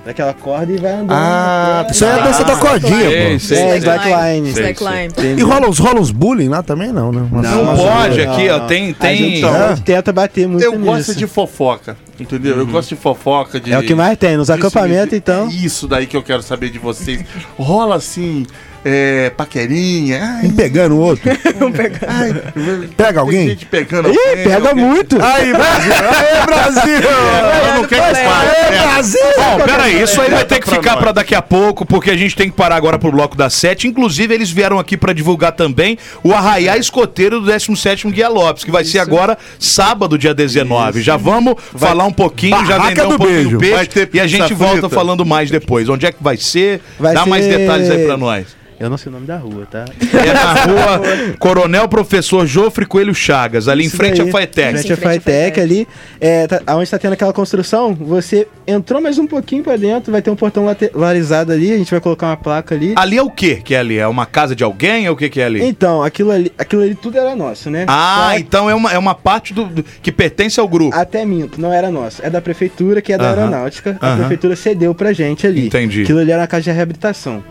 [0.05, 1.13] daquela corda e vai andando.
[1.13, 3.39] Ah, Isso aí é a dança da cordinha, Sei, pô.
[3.39, 4.49] sei, É, slackline.
[4.51, 5.13] Slackline.
[5.39, 7.27] E rola uns, rola uns bullying lá também, não, né?
[7.33, 8.67] Uma- Não uma- pode, não, aqui, ó, não.
[8.67, 10.85] tem- A tem- gente, a gente tenta bater muito Eu nisso.
[10.85, 12.57] gosto de fofoca, entendeu?
[12.57, 13.73] Eu gosto de fofoca, de...
[13.73, 15.49] É o que mais tem, nos acampamentos, então.
[15.49, 17.25] É isso daí que eu quero saber de vocês.
[17.59, 18.47] Rola assim,
[18.85, 20.21] é, paquerinha.
[20.41, 21.23] Ai, Um pegando o outro.
[22.09, 23.49] ai, Pega alguém?
[23.51, 25.17] Gente pegando Ih, alguém, pega alguém- muito!
[25.23, 25.93] Aí, Brasil!
[25.95, 27.09] Aí, Brasil!
[27.69, 28.51] Eu não quero que fale.
[28.51, 28.87] Aí, É.
[28.93, 29.21] Brasil!
[29.37, 32.35] Bom, peraí, isso aí vai ter que ficar pra daqui a pouco, porque a gente
[32.37, 33.87] tem que parar agora pro bloco das sete.
[33.87, 38.71] Inclusive, eles vieram aqui pra divulgar também o Arraiá Escoteiro do 17º Guia Lopes, que
[38.71, 41.03] vai ser agora sábado, dia 19.
[41.03, 43.51] Já vamos falar um pouquinho, já Barraca vender um do pouquinho beijo.
[43.51, 44.89] do peixe Vai ter e a gente volta frita.
[44.91, 45.89] falando mais depois.
[45.89, 46.81] Onde é que vai ser?
[46.99, 48.47] Vai Dá mais ser- detalhes aí pra nós.
[48.83, 49.85] Eu não sei o nome da rua, tá?
[50.13, 51.01] É na rua
[51.39, 54.29] Coronel Professor Jofre Coelho Chagas, ali em Isso frente daí.
[54.29, 54.73] à Faetec.
[54.73, 55.89] Frente à frente à Faetec ali,
[56.21, 60.21] é, tá, onde tá tendo aquela construção, você entrou mais um pouquinho pra dentro, vai
[60.21, 62.93] ter um portão lateralizado ali, a gente vai colocar uma placa ali.
[62.97, 63.99] Ali é o que que é ali?
[63.99, 65.07] É uma casa de alguém?
[65.07, 65.63] É o que que é ali?
[65.63, 67.85] Então, aquilo ali, aquilo ali tudo era nosso, né?
[67.87, 70.97] Ah, Só então é uma, é uma parte do, do- que pertence ao grupo.
[70.97, 72.21] Até minto, não era nosso.
[72.25, 73.39] É da prefeitura, que é da Aham.
[73.39, 73.97] aeronáutica.
[74.01, 74.17] A Aham.
[74.19, 75.67] prefeitura cedeu pra gente ali.
[75.69, 76.03] Entendi.
[76.03, 77.45] Aquilo ali era uma casa de reabilitação.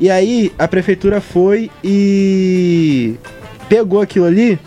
[0.00, 3.16] E aí, a prefeitura foi e
[3.68, 4.58] pegou aquilo ali,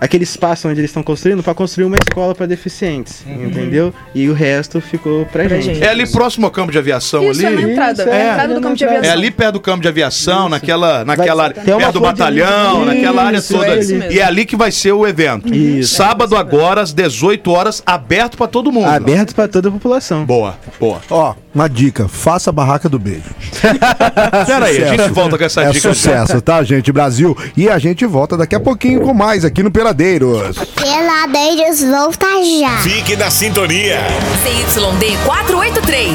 [0.00, 3.24] aquele espaço onde eles estão construindo, pra construir uma escola pra deficientes.
[3.26, 3.92] Entendeu?
[4.14, 5.74] E o resto ficou pra, Pra gente.
[5.76, 5.84] gente.
[5.84, 7.62] É ali próximo ao campo de aviação Isso, é ali?
[7.64, 8.02] na entrada.
[8.02, 8.96] Isso, é, é, a entrada é do na campo de entrada.
[8.96, 9.18] É aviação.
[9.18, 13.54] ali perto do campo de aviação, naquela, naquela área, perto do batalhão, naquela área Isso,
[13.54, 13.66] toda.
[13.68, 13.94] é isso.
[13.94, 15.52] E é ali que vai ser o evento.
[15.54, 15.94] Isso.
[15.94, 18.86] Sábado agora, às 18 horas, aberto pra todo mundo.
[18.86, 20.24] Aberto pra toda a população.
[20.24, 21.00] Boa, boa.
[21.10, 23.22] Ó, uma dica, faça a barraca do beijo.
[24.46, 25.88] Pera aí, a gente volta com essa É dica.
[25.88, 25.94] já.
[25.94, 26.92] sucesso, tá, gente?
[26.92, 27.36] Brasil.
[27.56, 30.56] E a gente volta daqui a pouquinho com mais aqui no Peladeiros.
[30.74, 32.26] Peladeiros volta
[32.60, 32.76] já.
[32.82, 34.00] Fique na sintonia.
[34.44, 36.12] CYD 483.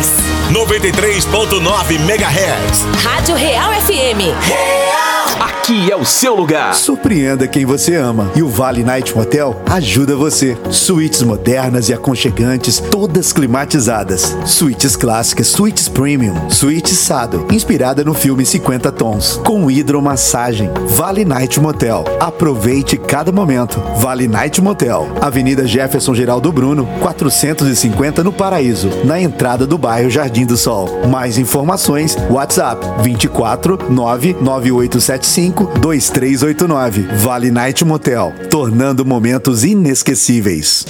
[0.51, 3.03] 93.9 MHz.
[3.03, 5.12] Rádio Real FM.
[5.39, 6.75] Aqui é o seu lugar.
[6.75, 8.29] Surpreenda quem você ama.
[8.35, 10.57] E o Vale Night Motel ajuda você.
[10.69, 14.35] Suítes modernas e aconchegantes, todas climatizadas.
[14.45, 20.69] Suítes clássicas, suítes premium, suíte Sado, inspirada no filme 50 Tons, com hidromassagem.
[20.87, 22.03] Vale Night Motel.
[22.19, 23.81] Aproveite cada momento.
[23.97, 25.07] Vale Night Motel.
[25.21, 30.89] Avenida Jefferson Geraldo Bruno, 450 no Paraíso, na entrada do bairro Jardim do Sol.
[31.07, 37.07] Mais informações, WhatsApp 24 99875 2389.
[37.17, 40.85] Vale Night Motel, tornando momentos inesquecíveis.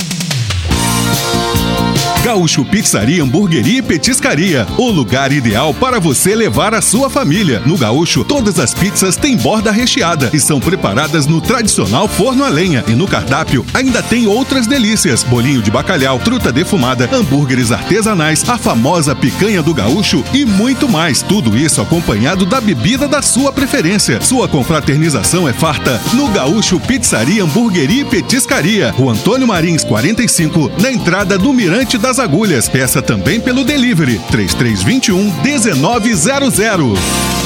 [2.23, 4.65] Gaúcho Pizzaria, Hamburgueria e Petiscaria.
[4.77, 7.61] O lugar ideal para você levar a sua família.
[7.65, 12.47] No Gaúcho, todas as pizzas têm borda recheada e são preparadas no tradicional forno a
[12.47, 12.81] lenha.
[12.87, 18.57] E no cardápio ainda tem outras delícias: bolinho de bacalhau, truta defumada, hambúrgueres artesanais, a
[18.57, 21.21] famosa picanha do Gaúcho e muito mais.
[21.21, 24.21] Tudo isso acompanhado da bebida da sua preferência.
[24.21, 28.95] Sua confraternização é farta no Gaúcho Pizzaria, Hamburgueria e Petiscaria.
[28.97, 32.69] O Antônio Marins 45, na entrada do Mirante das Agulhas.
[32.69, 37.42] Peça também pelo delivery 3321 1900.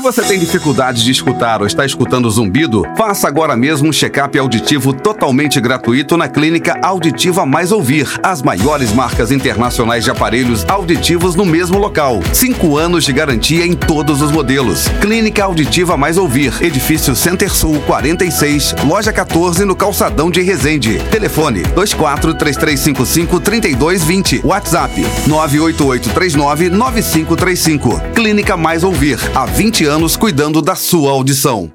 [0.00, 4.38] Se você tem dificuldade de escutar ou está escutando zumbido, faça agora mesmo um check-up
[4.38, 8.08] auditivo totalmente gratuito na Clínica Auditiva Mais Ouvir.
[8.22, 12.22] As maiores marcas internacionais de aparelhos auditivos no mesmo local.
[12.32, 14.88] Cinco anos de garantia em todos os modelos.
[15.02, 20.98] Clínica Auditiva Mais Ouvir, Edifício Center Sul 46, Loja 14, no Calçadão de Resende.
[21.10, 24.40] Telefone 24 3355 3220.
[24.44, 24.94] WhatsApp
[25.26, 28.00] 98839 9535.
[28.14, 29.18] Clínica Mais Ouvir.
[29.34, 31.68] Há 20 anos cuidando da sua audição.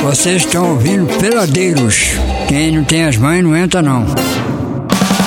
[0.00, 2.10] Vocês estão ouvindo Peladeiros.
[2.46, 4.06] Quem não tem as mães não entra não.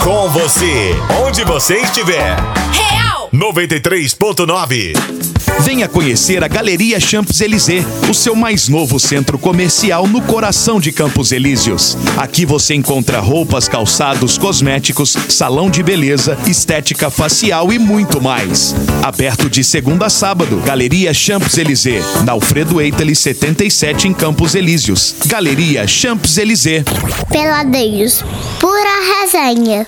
[0.02, 2.38] Com você, onde você estiver.
[2.72, 3.30] Real.
[3.34, 5.29] 93.9.
[5.62, 11.32] Venha conhecer a Galeria Champs-Élysées, o seu mais novo centro comercial no coração de Campos
[11.32, 11.98] Elíseos.
[12.18, 18.74] Aqui você encontra roupas, calçados, cosméticos, salão de beleza, estética facial e muito mais.
[19.04, 25.16] Aberto de segunda a sábado, Galeria Champs-Élysées, na Alfredo Eiteli 77 em Campos Elíseos.
[25.26, 26.84] Galeria Champs-Élysées.
[27.30, 28.24] Peladeiros,
[28.60, 29.86] pura resenha.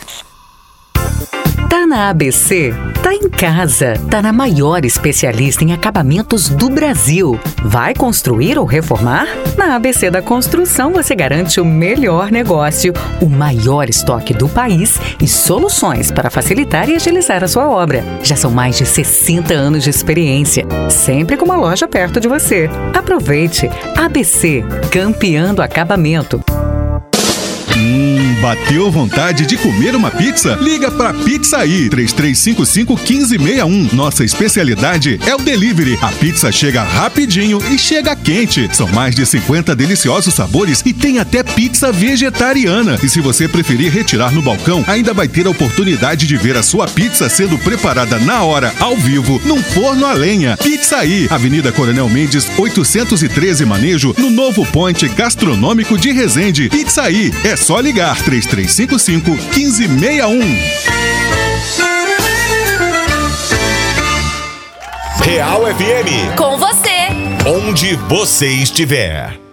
[1.71, 2.73] Tá na ABC?
[3.01, 3.93] Tá em casa.
[4.09, 7.39] Tá na maior especialista em acabamentos do Brasil.
[7.63, 9.25] Vai construir ou reformar?
[9.57, 15.29] Na ABC da Construção você garante o melhor negócio, o maior estoque do país e
[15.29, 18.03] soluções para facilitar e agilizar a sua obra.
[18.21, 22.69] Já são mais de 60 anos de experiência, sempre com uma loja perto de você.
[22.93, 23.69] Aproveite.
[23.95, 26.43] ABC, campeando acabamento.
[27.77, 30.57] Hum, bateu vontade de comer uma pizza?
[30.61, 33.95] Liga pra Pizzaí 3355 1561.
[33.95, 35.97] Nossa especialidade é o delivery.
[36.01, 38.69] A pizza chega rapidinho e chega quente.
[38.73, 42.97] São mais de 50 deliciosos sabores e tem até pizza vegetariana.
[43.03, 46.63] E se você preferir retirar no balcão, ainda vai ter a oportunidade de ver a
[46.63, 50.57] sua pizza sendo preparada na hora, ao vivo, num forno a lenha.
[50.57, 56.69] Pizzaí, Avenida Coronel Mendes, 813 Manejo, no novo ponte gastronômico de Resende.
[56.69, 60.41] Pizzaí, é só ligar 3355 1561.
[65.21, 66.35] Real FM.
[66.35, 66.91] Com você.
[67.45, 69.50] Onde você estiver.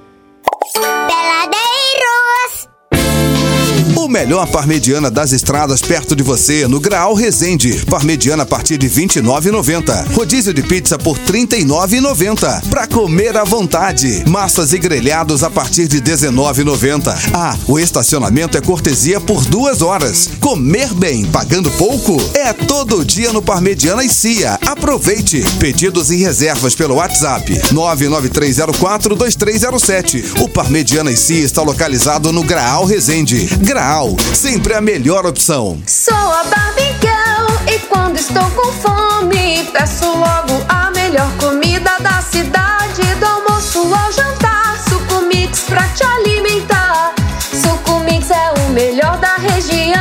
[4.08, 7.84] Melhor parmegiana das estradas perto de você, no Graal Resende.
[7.84, 10.14] Parmegiana a partir de R$ 29,90.
[10.14, 12.62] Rodízio de pizza por R$ 39,90.
[12.70, 14.24] Pra comer à vontade.
[14.26, 17.14] Massas e grelhados a partir de R$ 19,90.
[17.34, 20.30] Ah, o estacionamento é cortesia por duas horas.
[20.40, 22.16] Comer bem, pagando pouco?
[22.34, 24.58] É todo dia no Parmegiana e Cia.
[24.66, 25.44] Aproveite.
[25.58, 30.40] Pedidos e reservas pelo WhatsApp 993042307.
[30.40, 33.44] O Parmegiana e Cia está localizado no Graal Resende.
[33.60, 33.97] Graal,
[34.32, 35.76] sempre a melhor opção.
[35.84, 42.22] Sou a Barbie Girl e quando estou com fome peço logo a melhor comida da
[42.22, 44.78] cidade, do almoço ao jantar.
[44.88, 47.12] Suco Mix pra te alimentar.
[47.52, 49.98] Suco Mix é o melhor da região.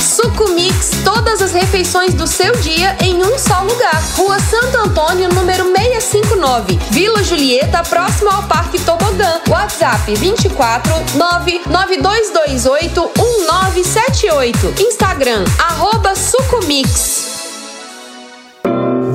[0.00, 4.02] Suco Mix, todas as refeições do seu dia em um só lugar.
[4.16, 5.71] Rua Santo Antônio, número
[6.02, 9.40] 659, Vila Julieta, próximo ao Parque Tobogã.
[9.48, 14.74] WhatsApp 24 99228 1978.
[14.80, 17.21] Instagram, arroba Sucomix.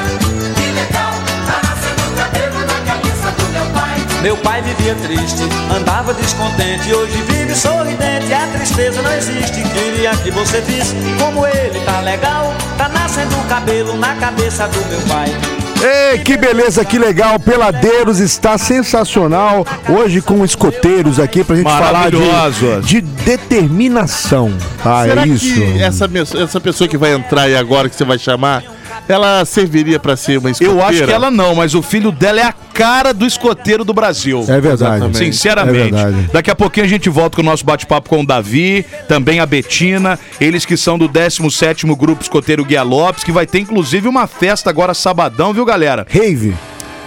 [4.21, 4.61] meu pai.
[4.61, 5.41] Vivia triste,
[5.75, 6.93] andava descontente.
[6.93, 9.61] Hoje vive sorridente, a tristeza não existe.
[9.73, 12.53] Queria que você visse como ele tá legal.
[12.77, 15.35] Tá nascendo cabelo na cabeça do meu pai.
[15.83, 17.39] Ei, que beleza, que legal.
[17.39, 19.65] Peladeiros está sensacional.
[19.89, 22.81] Hoje com escoteiros aqui pra gente falar Maravilhoso.
[22.81, 24.53] de, de determinação.
[24.85, 25.45] Ah, Será é isso.
[25.55, 28.63] que essa, essa pessoa que vai entrar aí agora, que você vai chamar,
[29.07, 30.79] ela serviria pra ser uma escoteira?
[30.79, 33.93] Eu acho que ela não, mas o filho dela é a cara do escoteiro do
[33.93, 34.41] Brasil.
[34.41, 34.73] É verdade.
[34.73, 35.17] Exatamente.
[35.17, 35.95] Sinceramente.
[35.95, 36.29] É verdade.
[36.31, 39.45] Daqui a pouquinho a gente volta com o nosso bate-papo com o Davi, também a
[39.45, 44.27] Betina, eles que são do 17º Grupo Escoteiro Guia Lopes, que vai ter inclusive uma
[44.27, 46.05] festa agora sabadão, viu, galera?
[46.09, 46.55] Rave.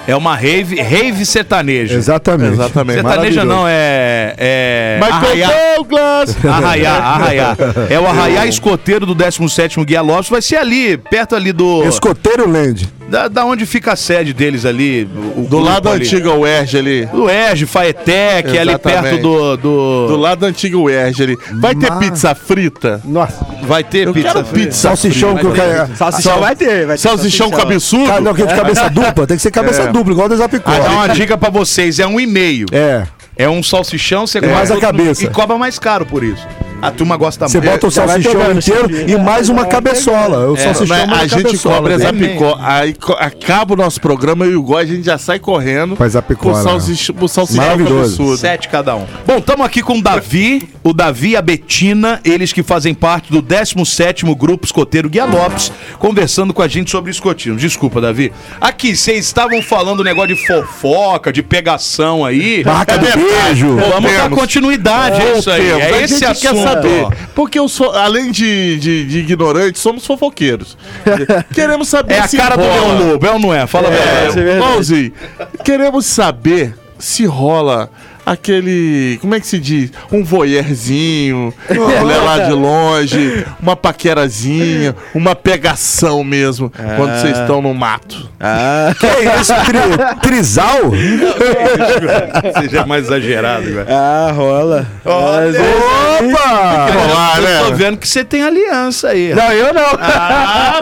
[0.07, 1.95] É uma rave, rave sertaneja.
[1.95, 2.53] Exatamente.
[2.53, 3.01] Exatamente.
[3.01, 4.35] Sertaneja não, é...
[4.37, 6.45] é Michael Douglas!
[6.45, 7.57] Arraiar, arraiar.
[7.89, 11.85] É o arraiar escoteiro do 17º Guia Lopes, vai ser ali, perto ali do...
[11.85, 12.89] Escoteiro Land.
[13.09, 15.09] Da, da onde fica a sede deles ali.
[15.37, 16.05] o- Do lado da ali.
[16.05, 17.07] antiga UERJ ali.
[17.07, 20.07] Do Erge, Faetec, ali perto do, do...
[20.09, 21.39] Do lado da antiga UERJ ali.
[21.61, 23.01] Vai ter Mas- pizza frita?
[23.05, 23.47] Nossa.
[23.63, 24.67] Vai ter Eu pizza quero frita.
[24.69, 25.97] pizza Salsichão que eu quero.
[25.97, 28.07] Salsichão vai ter, vai ter Salsichão cabeçudo?
[28.07, 29.27] Cara, não, que é de cabeça dupla.
[29.27, 29.93] Tem que ser cabeça É.
[29.93, 30.71] dupla, igual da Zapicó.
[30.71, 32.67] Ah, uma dica pra vocês, é um e meio.
[32.73, 33.05] É.
[33.37, 35.25] É um salsichão, você mais a cabeça.
[35.25, 36.47] E cobra mais caro por isso.
[36.83, 40.51] A turma gosta Você bota o salsichão inteiro e mais uma cabeçola.
[40.51, 42.05] O É, salsichão mas mais a gente cobra né?
[42.05, 42.59] Zapicó.
[42.61, 46.51] Aí acaba o nosso programa, e o Gói, a gente já sai correndo Faz Zapicó,
[46.51, 46.63] pro né?
[46.63, 48.37] salsichão, pro salsichão Maravilhoso.
[48.37, 49.07] Sete cada um.
[49.27, 53.33] Bom, estamos aqui com o Davi, o Davi e a Betina, eles que fazem parte
[53.33, 57.57] do 17º Grupo Escoteiro Guia Lopes, conversando com a gente sobre escotismo.
[57.59, 58.31] Desculpa, Davi.
[58.61, 62.63] Aqui, vocês estavam falando negócio de fofoca, de pegação aí.
[62.63, 63.77] Barraca do É beijo.
[63.77, 65.71] Pô, Vamos dar continuidade, é isso aí.
[65.71, 66.74] É a esse assunto.
[66.75, 67.07] Saber.
[67.35, 70.77] Porque eu sou, além de, de, de ignorantes, somos fofoqueiros.
[71.55, 72.75] Queremos saber É a cara do rola.
[72.99, 73.67] Leão Lobo, é ou não é?
[73.67, 75.13] Fala a verdade.
[75.39, 77.91] É, queremos saber se rola
[78.25, 79.19] aquele.
[79.21, 79.91] Como é que se diz?
[80.13, 87.75] Um voyeurzinho, olhar lá de longe, uma paquerazinha, uma pegação mesmo, quando vocês estão no
[87.75, 88.29] mato.
[88.41, 89.53] Ah, Que é isso?
[89.65, 90.91] Tri- trisal?
[92.61, 93.87] Seja mais exagerado, velho.
[93.89, 94.87] ah rola.
[95.05, 96.87] Olha, Opa!
[96.93, 97.77] Rolar, Eu tô né?
[97.77, 99.35] vendo que você tem aliança aí.
[99.35, 99.83] Não, eu não.
[100.01, 100.79] Ah,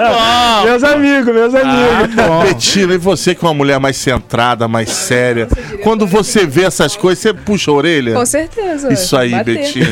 [0.62, 0.64] bom.
[0.70, 2.14] Meus amigos, meus amigos.
[2.48, 5.48] Betina, e você que é uma mulher mais centrada, mais séria,
[5.83, 8.14] quando você vê essas coisas, você puxa a orelha?
[8.14, 8.92] Com certeza.
[8.92, 9.33] Isso aí.
[9.45, 9.87] Betina.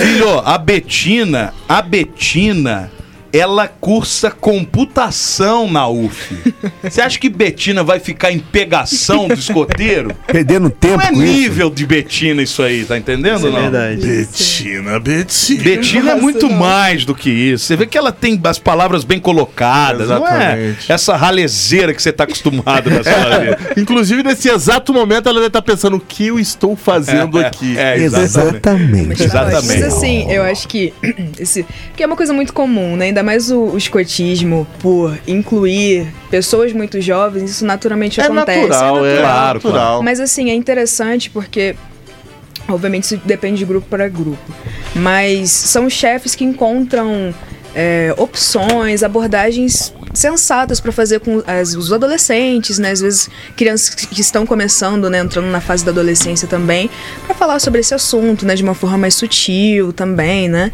[0.00, 2.90] Filho, a Betina, a Betina,
[3.32, 6.36] ela cursa computação na UF.
[6.82, 10.14] Você acha que Betina vai ficar em pegação do escoteiro?
[10.26, 11.32] Perdendo tempo Não é com isso.
[11.32, 13.38] nível de Betina isso aí, tá entendendo?
[13.38, 13.62] Isso é não?
[13.62, 14.06] verdade.
[14.06, 15.62] Betina, Betina.
[15.62, 17.66] Betina é muito mais do que isso.
[17.66, 20.92] Você vê que ela tem as palavras bem colocadas, não é Exatamente.
[20.92, 23.58] essa ralezeira que você tá acostumado na sua vida.
[23.76, 27.76] Inclusive, nesse exato momento, ela deve estar pensando o que eu estou fazendo aqui.
[27.78, 29.22] É, Exatamente.
[29.22, 29.66] Exatamente.
[29.66, 30.92] Mas assim, eu acho que
[31.38, 33.08] esse, que é uma coisa muito comum, né?
[33.16, 38.60] Ainda mais o, o escotismo por incluir pessoas muito jovens, isso naturalmente É acontece.
[38.60, 40.02] natural, é Claro, natural.
[40.02, 41.74] Mas assim, é interessante porque
[42.68, 44.36] obviamente isso depende de grupo para grupo.
[44.94, 47.34] Mas são chefes que encontram
[47.74, 52.90] é, opções, abordagens sensatas para fazer com as- os adolescentes, né?
[52.90, 55.18] Às vezes crianças que que estão começando, né?
[55.20, 56.90] Entrando na fase da adolescência também,
[57.26, 58.54] para falar sobre esse assunto, né?
[58.54, 60.70] De uma forma mais sutil também, né?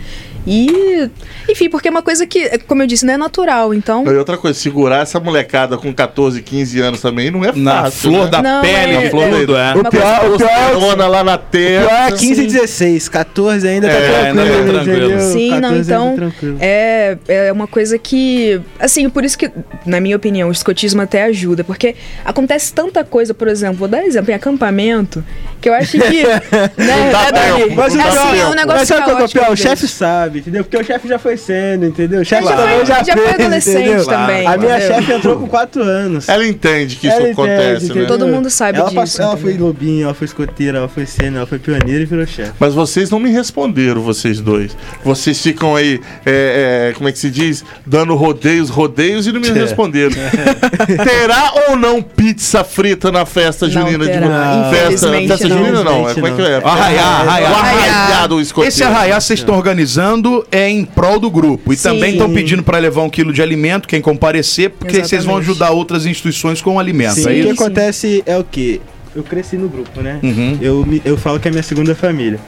[0.46, 1.08] E,
[1.48, 4.04] enfim, porque é uma coisa que, como eu disse, não é natural, então...
[4.06, 7.62] E outra coisa, segurar essa molecada com 14, 15 anos também não é fácil.
[7.62, 8.30] Na flor né?
[8.30, 9.74] da Não, pele, é- a flor é- do é.
[9.74, 11.86] O pior, o pior é lá na O terra.
[11.86, 15.06] pior é 15 e 16, 14 ainda tá É, ainda tranquilo, tá tranquilo.
[15.10, 15.20] entendeu?
[15.32, 16.56] Sim, não, 14 então tranquilo.
[16.60, 19.50] é, é uma coisa que, assim, por isso que,
[19.86, 24.04] na minha opinião, o escotismo até ajuda, porque acontece tanta coisa, por exemplo, vou dar
[24.04, 25.24] exemplo, em acampamento,
[25.60, 26.22] que eu acho que,
[26.76, 29.28] né, dá é, Dani, tempo, Mas o assim, pior, é um negócio mas sabe qual
[29.28, 29.52] que é o?
[29.52, 30.64] O chefe sabe, entendeu?
[30.64, 32.20] Porque o chefe já foi sênior, entendeu?
[32.20, 34.04] O chefe Já também foi- já, já foi fez, adolescente entendeu?
[34.06, 36.28] também, A minha chefe entrou com 4 anos.
[36.28, 38.06] Ela entende que isso Ela acontece, entende, né?
[38.06, 41.36] Todo mundo sabe ela disso, Passou, ela foi lobinha, ela foi escoteira, ela foi sênior,
[41.38, 42.52] ela foi pioneira e virou chefe.
[42.58, 44.76] Mas vocês não me responderam, vocês dois.
[45.04, 47.64] Vocês ficam aí, é, é, como é que se diz?
[47.86, 49.52] Dando rodeios, rodeios e não me É.
[49.52, 50.12] responderam.
[51.04, 55.58] terá ou não pizza frita na festa Não junina de terá, Festa, festa não.
[55.58, 56.60] junina não, é, como é que é?
[56.60, 56.66] não.
[56.68, 57.52] Arraiar, arraiar.
[57.52, 58.68] O arraiar do escoteiro.
[58.68, 61.72] Esse arraiar vocês estão organizando é em prol do grupo.
[61.72, 61.90] E Sim.
[61.90, 65.36] também estão pedindo para levar um quilo de alimento, quem comparecer, porque aí vocês vão
[65.38, 67.14] ajudar outras instituições com alimento.
[67.14, 67.62] Sim, é o que isso?
[67.62, 68.80] acontece é o quê?
[69.14, 70.18] Eu cresci no grupo, né?
[70.22, 70.58] Uhum.
[70.60, 72.40] Eu, eu falo que é minha segunda família.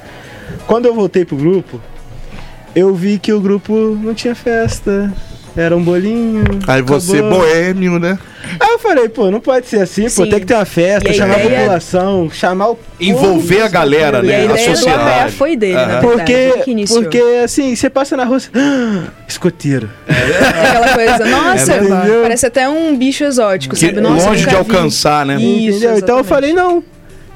[0.67, 1.81] Quando eu voltei pro grupo,
[2.75, 5.13] eu vi que o grupo não tinha festa.
[5.57, 6.43] Era um bolinho.
[6.67, 7.39] Aí você, acabou.
[7.39, 8.19] boêmio, né?
[8.59, 10.29] Aí eu falei, pô, não pode ser assim, pô, Sim.
[10.31, 12.79] tem que ter uma festa, E chamar a população, chamar o.
[13.01, 14.35] Envolver a galera, né?
[14.37, 15.33] a A ideia sociedade.
[15.33, 18.51] foi dele, na verdade, Porque, porque assim, você passa na rua, você...
[18.55, 19.89] "Ah, escoteiro.
[20.09, 24.01] É aquela coisa, nossa, É, parece até um bicho exótico, Que sabe?
[24.01, 24.71] Nossa, longe de nunca vi.
[24.77, 25.37] alcançar, né?
[25.37, 25.99] Isso, Entendeu?
[25.99, 26.83] Então eu falei, não,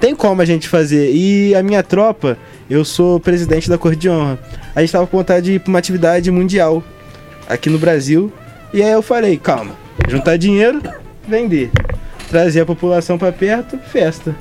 [0.01, 1.13] tem como a gente fazer.
[1.13, 2.37] E a minha tropa,
[2.69, 4.39] eu sou presidente da Cor de Honra.
[4.75, 6.83] A gente tava com vontade de ir pra uma atividade mundial
[7.49, 8.33] aqui no Brasil.
[8.73, 9.75] E aí eu falei, calma,
[10.09, 10.83] juntar dinheiro,
[11.27, 11.71] vender.
[12.29, 14.37] Trazer a população pra perto, festa.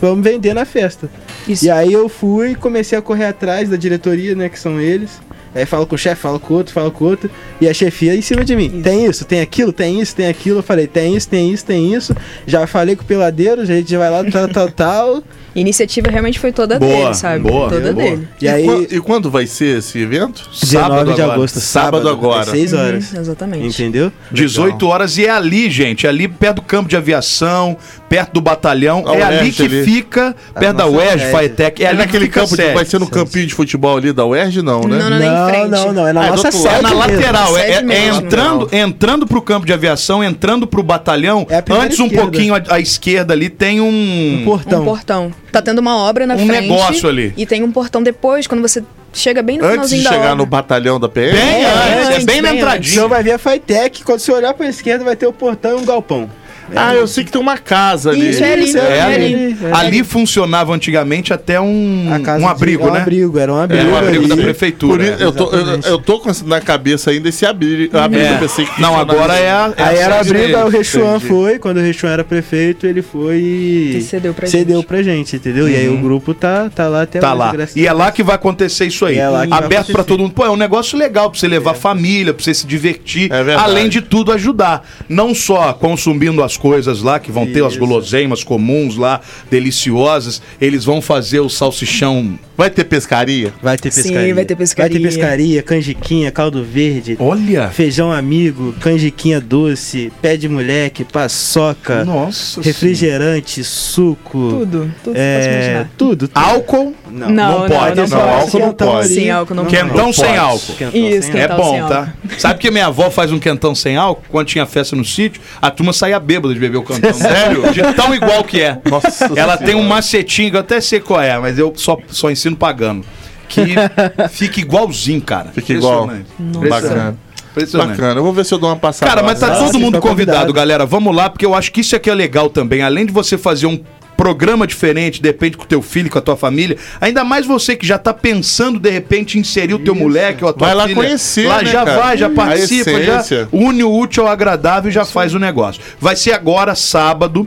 [0.00, 1.08] Vamos vender na festa.
[1.48, 1.64] Isso.
[1.64, 5.20] E aí eu fui, comecei a correr atrás da diretoria, né, que são eles.
[5.54, 7.30] Aí falo com o chefe, falo com o outro, falo com o outro.
[7.58, 8.66] E a chefia em cima de mim.
[8.66, 8.82] Isso.
[8.82, 10.58] Tem isso, tem aquilo, tem isso, tem aquilo.
[10.58, 12.14] Eu falei, tem isso, tem isso, tem isso.
[12.46, 15.22] Já falei com o peladeiro, a gente vai lá, tal, tal, tal.
[15.56, 17.40] A iniciativa realmente foi toda Boa, dele, sabe?
[17.40, 18.04] boa, toda boa.
[18.10, 18.28] dele.
[18.40, 20.42] E aí, quan- e quando vai ser esse evento?
[20.62, 21.32] 19 de agora.
[21.38, 22.40] agosto, Sábado sábado, agora.
[22.42, 23.12] às 6 horas.
[23.12, 23.66] Uhum, exatamente.
[23.66, 24.12] Entendeu?
[24.30, 26.04] 18 horas e é ali, gente.
[26.06, 27.74] É ali perto do campo de aviação,
[28.08, 29.02] perto do batalhão.
[29.06, 29.84] A é ali UERJ que ali.
[29.84, 31.30] fica, perto da UERJ.
[31.30, 31.82] Faetec.
[31.82, 34.60] É É ali naquele campo, de, vai ser no campinho de futebol ali da UERJ,
[34.60, 34.98] não, né?
[34.98, 35.70] Não, não, em Não, frente.
[35.70, 36.66] não, não, é na Ah, é nossa sede.
[36.66, 36.98] É na mesmo.
[36.98, 41.46] lateral, é, é- é entrando, entrando pro campo de aviação, entrando pro batalhão.
[41.48, 42.22] É antes, um esquerda.
[42.24, 44.40] pouquinho à, à esquerda ali, tem um.
[44.40, 44.82] Um portão.
[44.82, 45.32] Um portão.
[45.56, 46.68] Tá tendo uma obra na Um frente.
[46.68, 47.32] negócio ali.
[47.36, 50.24] E tem um portão depois, quando você chega bem no Antes finalzinho de da chegar
[50.24, 50.34] obra.
[50.34, 51.32] no batalhão da PM?
[51.32, 52.92] Bem É, antes, é antes, bem na bem O entradinha.
[52.94, 55.80] senhor vai ver a Fitec, quando você olhar pra esquerda vai ter o portão e
[55.80, 56.28] um galpão.
[56.74, 58.30] Ah, eu sei que tem uma casa ali.
[58.30, 59.56] Isso, é ali, Isso, é É ali.
[59.72, 60.00] ali.
[60.00, 63.00] é funcionava antigamente até um, A um de- abrigo, é um né?
[63.00, 63.82] abrigo, era um abrigo.
[63.82, 64.28] Era um abrigo ali.
[64.28, 65.04] da Por prefeitura.
[65.04, 67.96] isso, eu, tô, eu, eu tô com na cabeça ainda esse abrigo.
[67.96, 68.38] abrigo É.
[68.38, 69.72] pensei que Não, agora é a.
[69.76, 70.68] é a Aí era sede abrigo, aí o.
[70.68, 74.86] Rechuan foi, quando o Rechuan era prefeito, ele foi e cedeu pra cedeu gente.
[74.86, 75.68] pra gente, entendeu?
[75.68, 77.68] E aí o grupo tá, tá lá até Tá hoje, lá.
[77.76, 79.18] E a é lá que vai acontecer isso aí.
[79.18, 80.04] É lá que vai Aberto pra acontecer.
[80.08, 80.32] todo mundo.
[80.32, 83.30] Pô, é um negócio legal pra você levar família, pra você se divertir.
[83.32, 83.70] É verdade.
[83.70, 84.86] além de tudo, ajudar.
[85.08, 87.78] Não só consumindo as coisas lá, que vão ter as Isso.
[87.80, 90.40] guloseimas comuns lá, deliciosas.
[90.60, 92.38] Eles vão fazer o salsichão.
[92.56, 93.52] Vai ter pescaria?
[93.62, 94.34] Vai ter Sim, pescaria.
[94.34, 94.98] vai ter pescaria.
[94.98, 97.68] Vai ter pescaria, canjiquinha, caldo verde, Olha!
[97.68, 102.62] feijão amigo, canjiquinha doce, pé de moleque, paçoca, Nossa.
[102.62, 104.48] refrigerante, suco.
[104.50, 106.30] Tudo, tudo É, tudo, tudo.
[106.34, 106.94] Álcool?
[107.10, 108.30] Não, Não, não pode, não, não, pode.
[108.32, 109.08] álcool não Quentão pode.
[109.08, 109.76] Sim, álcool não pode.
[109.76, 110.74] Quentão Não sem álcool.
[110.74, 112.14] Quentão Isso, sem É bom, sem tá?
[112.38, 114.24] Sabe que minha avó faz um quentão sem álcool?
[114.30, 117.12] Quando tinha festa no sítio, a turma saía bêbada de beber o quentão.
[117.14, 117.72] Sério?
[117.72, 118.78] De tão igual que é.
[118.88, 119.88] Nossa Ela tem um Senhora.
[119.88, 123.04] macetinho que eu até sei qual é, mas eu só, só ensino pagando.
[123.48, 123.74] Que
[124.30, 125.50] fica igualzinho, cara.
[125.52, 126.04] Fica igual.
[126.04, 126.68] Impressionante.
[126.68, 127.18] Bacana.
[127.52, 127.88] Impressionante.
[127.90, 129.08] Bacana, eu vou ver se eu dou uma passada.
[129.08, 129.28] Cara, lá.
[129.28, 130.84] mas tá Ah, todo mundo tá convidado, galera.
[130.84, 132.82] Vamos lá, porque eu acho que isso aqui é legal também.
[132.82, 133.80] Além de você fazer um
[134.16, 137.76] programa diferente, de repente com o teu filho, com a tua família, ainda mais você
[137.76, 140.84] que já tá pensando de repente inserir o teu moleque ou a tua Vai lá
[140.84, 140.96] filha.
[140.96, 142.00] conhecer, Lá né, já cara?
[142.00, 145.82] vai, já participa, já une o útil ao agradável e já faz o negócio.
[146.00, 147.46] Vai ser agora sábado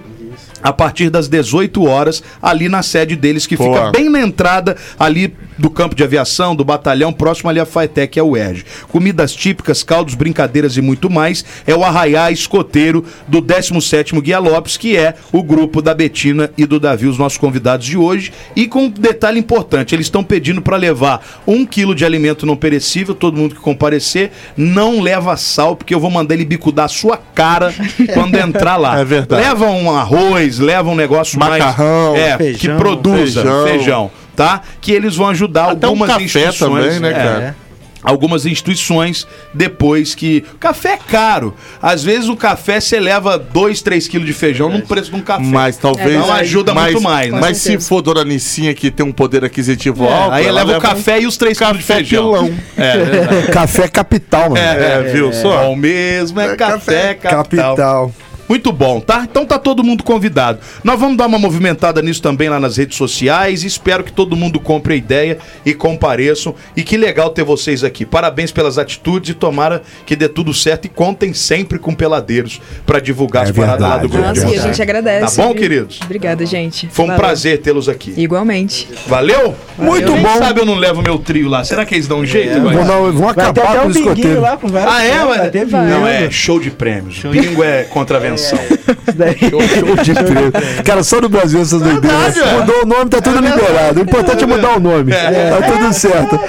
[0.61, 3.91] a partir das 18 horas, ali na sede deles, que fica Boa.
[3.91, 8.23] bem na entrada ali do campo de aviação, do batalhão, próximo ali a Faetec, é
[8.23, 8.65] o UERJ.
[8.87, 11.43] Comidas típicas, caldos, brincadeiras e muito mais.
[11.67, 16.65] É o Arraiá Escoteiro do 17º Guia Lopes, que é o grupo da Betina e
[16.65, 18.31] do Davi, os nossos convidados de hoje.
[18.55, 22.55] E com um detalhe importante, eles estão pedindo para levar um quilo de alimento não
[22.55, 26.89] perecível, todo mundo que comparecer, não leva sal, porque eu vou mandar ele bicudar a
[26.89, 27.73] sua cara
[28.13, 28.99] quando entrar lá.
[28.99, 29.41] É verdade.
[29.41, 32.23] Leva um arroz, leva um negócio Macarrão, mais...
[32.23, 33.65] É, feijão, que produza feijão.
[33.65, 34.11] feijão.
[34.39, 34.61] Tá?
[34.79, 36.85] Que eles vão ajudar Até um algumas café instituições.
[36.85, 37.55] também, né, é, cara?
[38.01, 40.45] Algumas instituições depois que.
[40.57, 41.53] Café é caro.
[41.81, 45.21] Às vezes o café você leva 2, 3 quilos de feijão no preço de um
[45.21, 45.43] café.
[45.43, 46.15] Mas talvez.
[46.15, 47.37] Então ajuda mas, muito mais, né?
[47.41, 50.33] Mas se for Dona Nicinha que tem um poder aquisitivo É, alto.
[50.35, 52.31] aí ela leva o um café e os 3 quilos de café feijão.
[52.31, 52.53] pilão.
[52.77, 53.51] É, verdade.
[53.51, 54.57] Café capital, mano.
[54.57, 55.65] É, viu só?
[55.65, 57.75] Bom mesmo, é, café, capital.
[57.75, 58.13] Capital.
[58.49, 59.27] Muito bom, tá?
[59.29, 60.57] Então tá todo mundo convidado.
[60.83, 63.63] Nós vamos dar uma movimentada nisso também lá nas redes sociais.
[63.63, 66.55] Espero que todo mundo compre a ideia e compareçam.
[66.75, 68.05] E que legal ter vocês aqui.
[68.05, 70.85] Parabéns pelas atitudes e tomara que dê tudo certo.
[70.85, 74.27] E contem sempre com peladeiros pra divulgar as paradas lá do grupo.
[74.27, 75.35] Nossa, e a gente agradece.
[75.37, 75.99] Tá bom, queridos?
[76.03, 76.89] Obrigada, gente.
[76.91, 77.21] Foi um Valeu.
[77.21, 78.15] prazer tê-los aqui.
[78.17, 78.87] Igualmente.
[79.05, 79.53] Valeu?
[79.77, 80.37] Muito Quem bom.
[80.39, 81.63] sabe eu não levo meu trio lá?
[81.63, 82.59] Será que eles dão um jeito?
[82.61, 84.43] Vão, dar- vão acabar com os escoteiros.
[84.87, 85.23] Ah, é?
[85.23, 87.19] Vai ter Não, é show de prêmios.
[87.19, 88.38] Bingo é contravenção.
[88.39, 90.51] Show de prêmio.
[90.85, 92.37] Cara, só no Brasil essas doideiras.
[92.37, 92.53] É.
[92.53, 93.99] Mudou o nome, tá tudo liberado.
[93.99, 95.11] O importante é mudar o nome.
[95.11, 96.39] Tá tudo certo.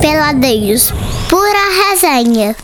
[0.00, 0.92] Peladeiros,
[1.28, 2.54] pura resenha.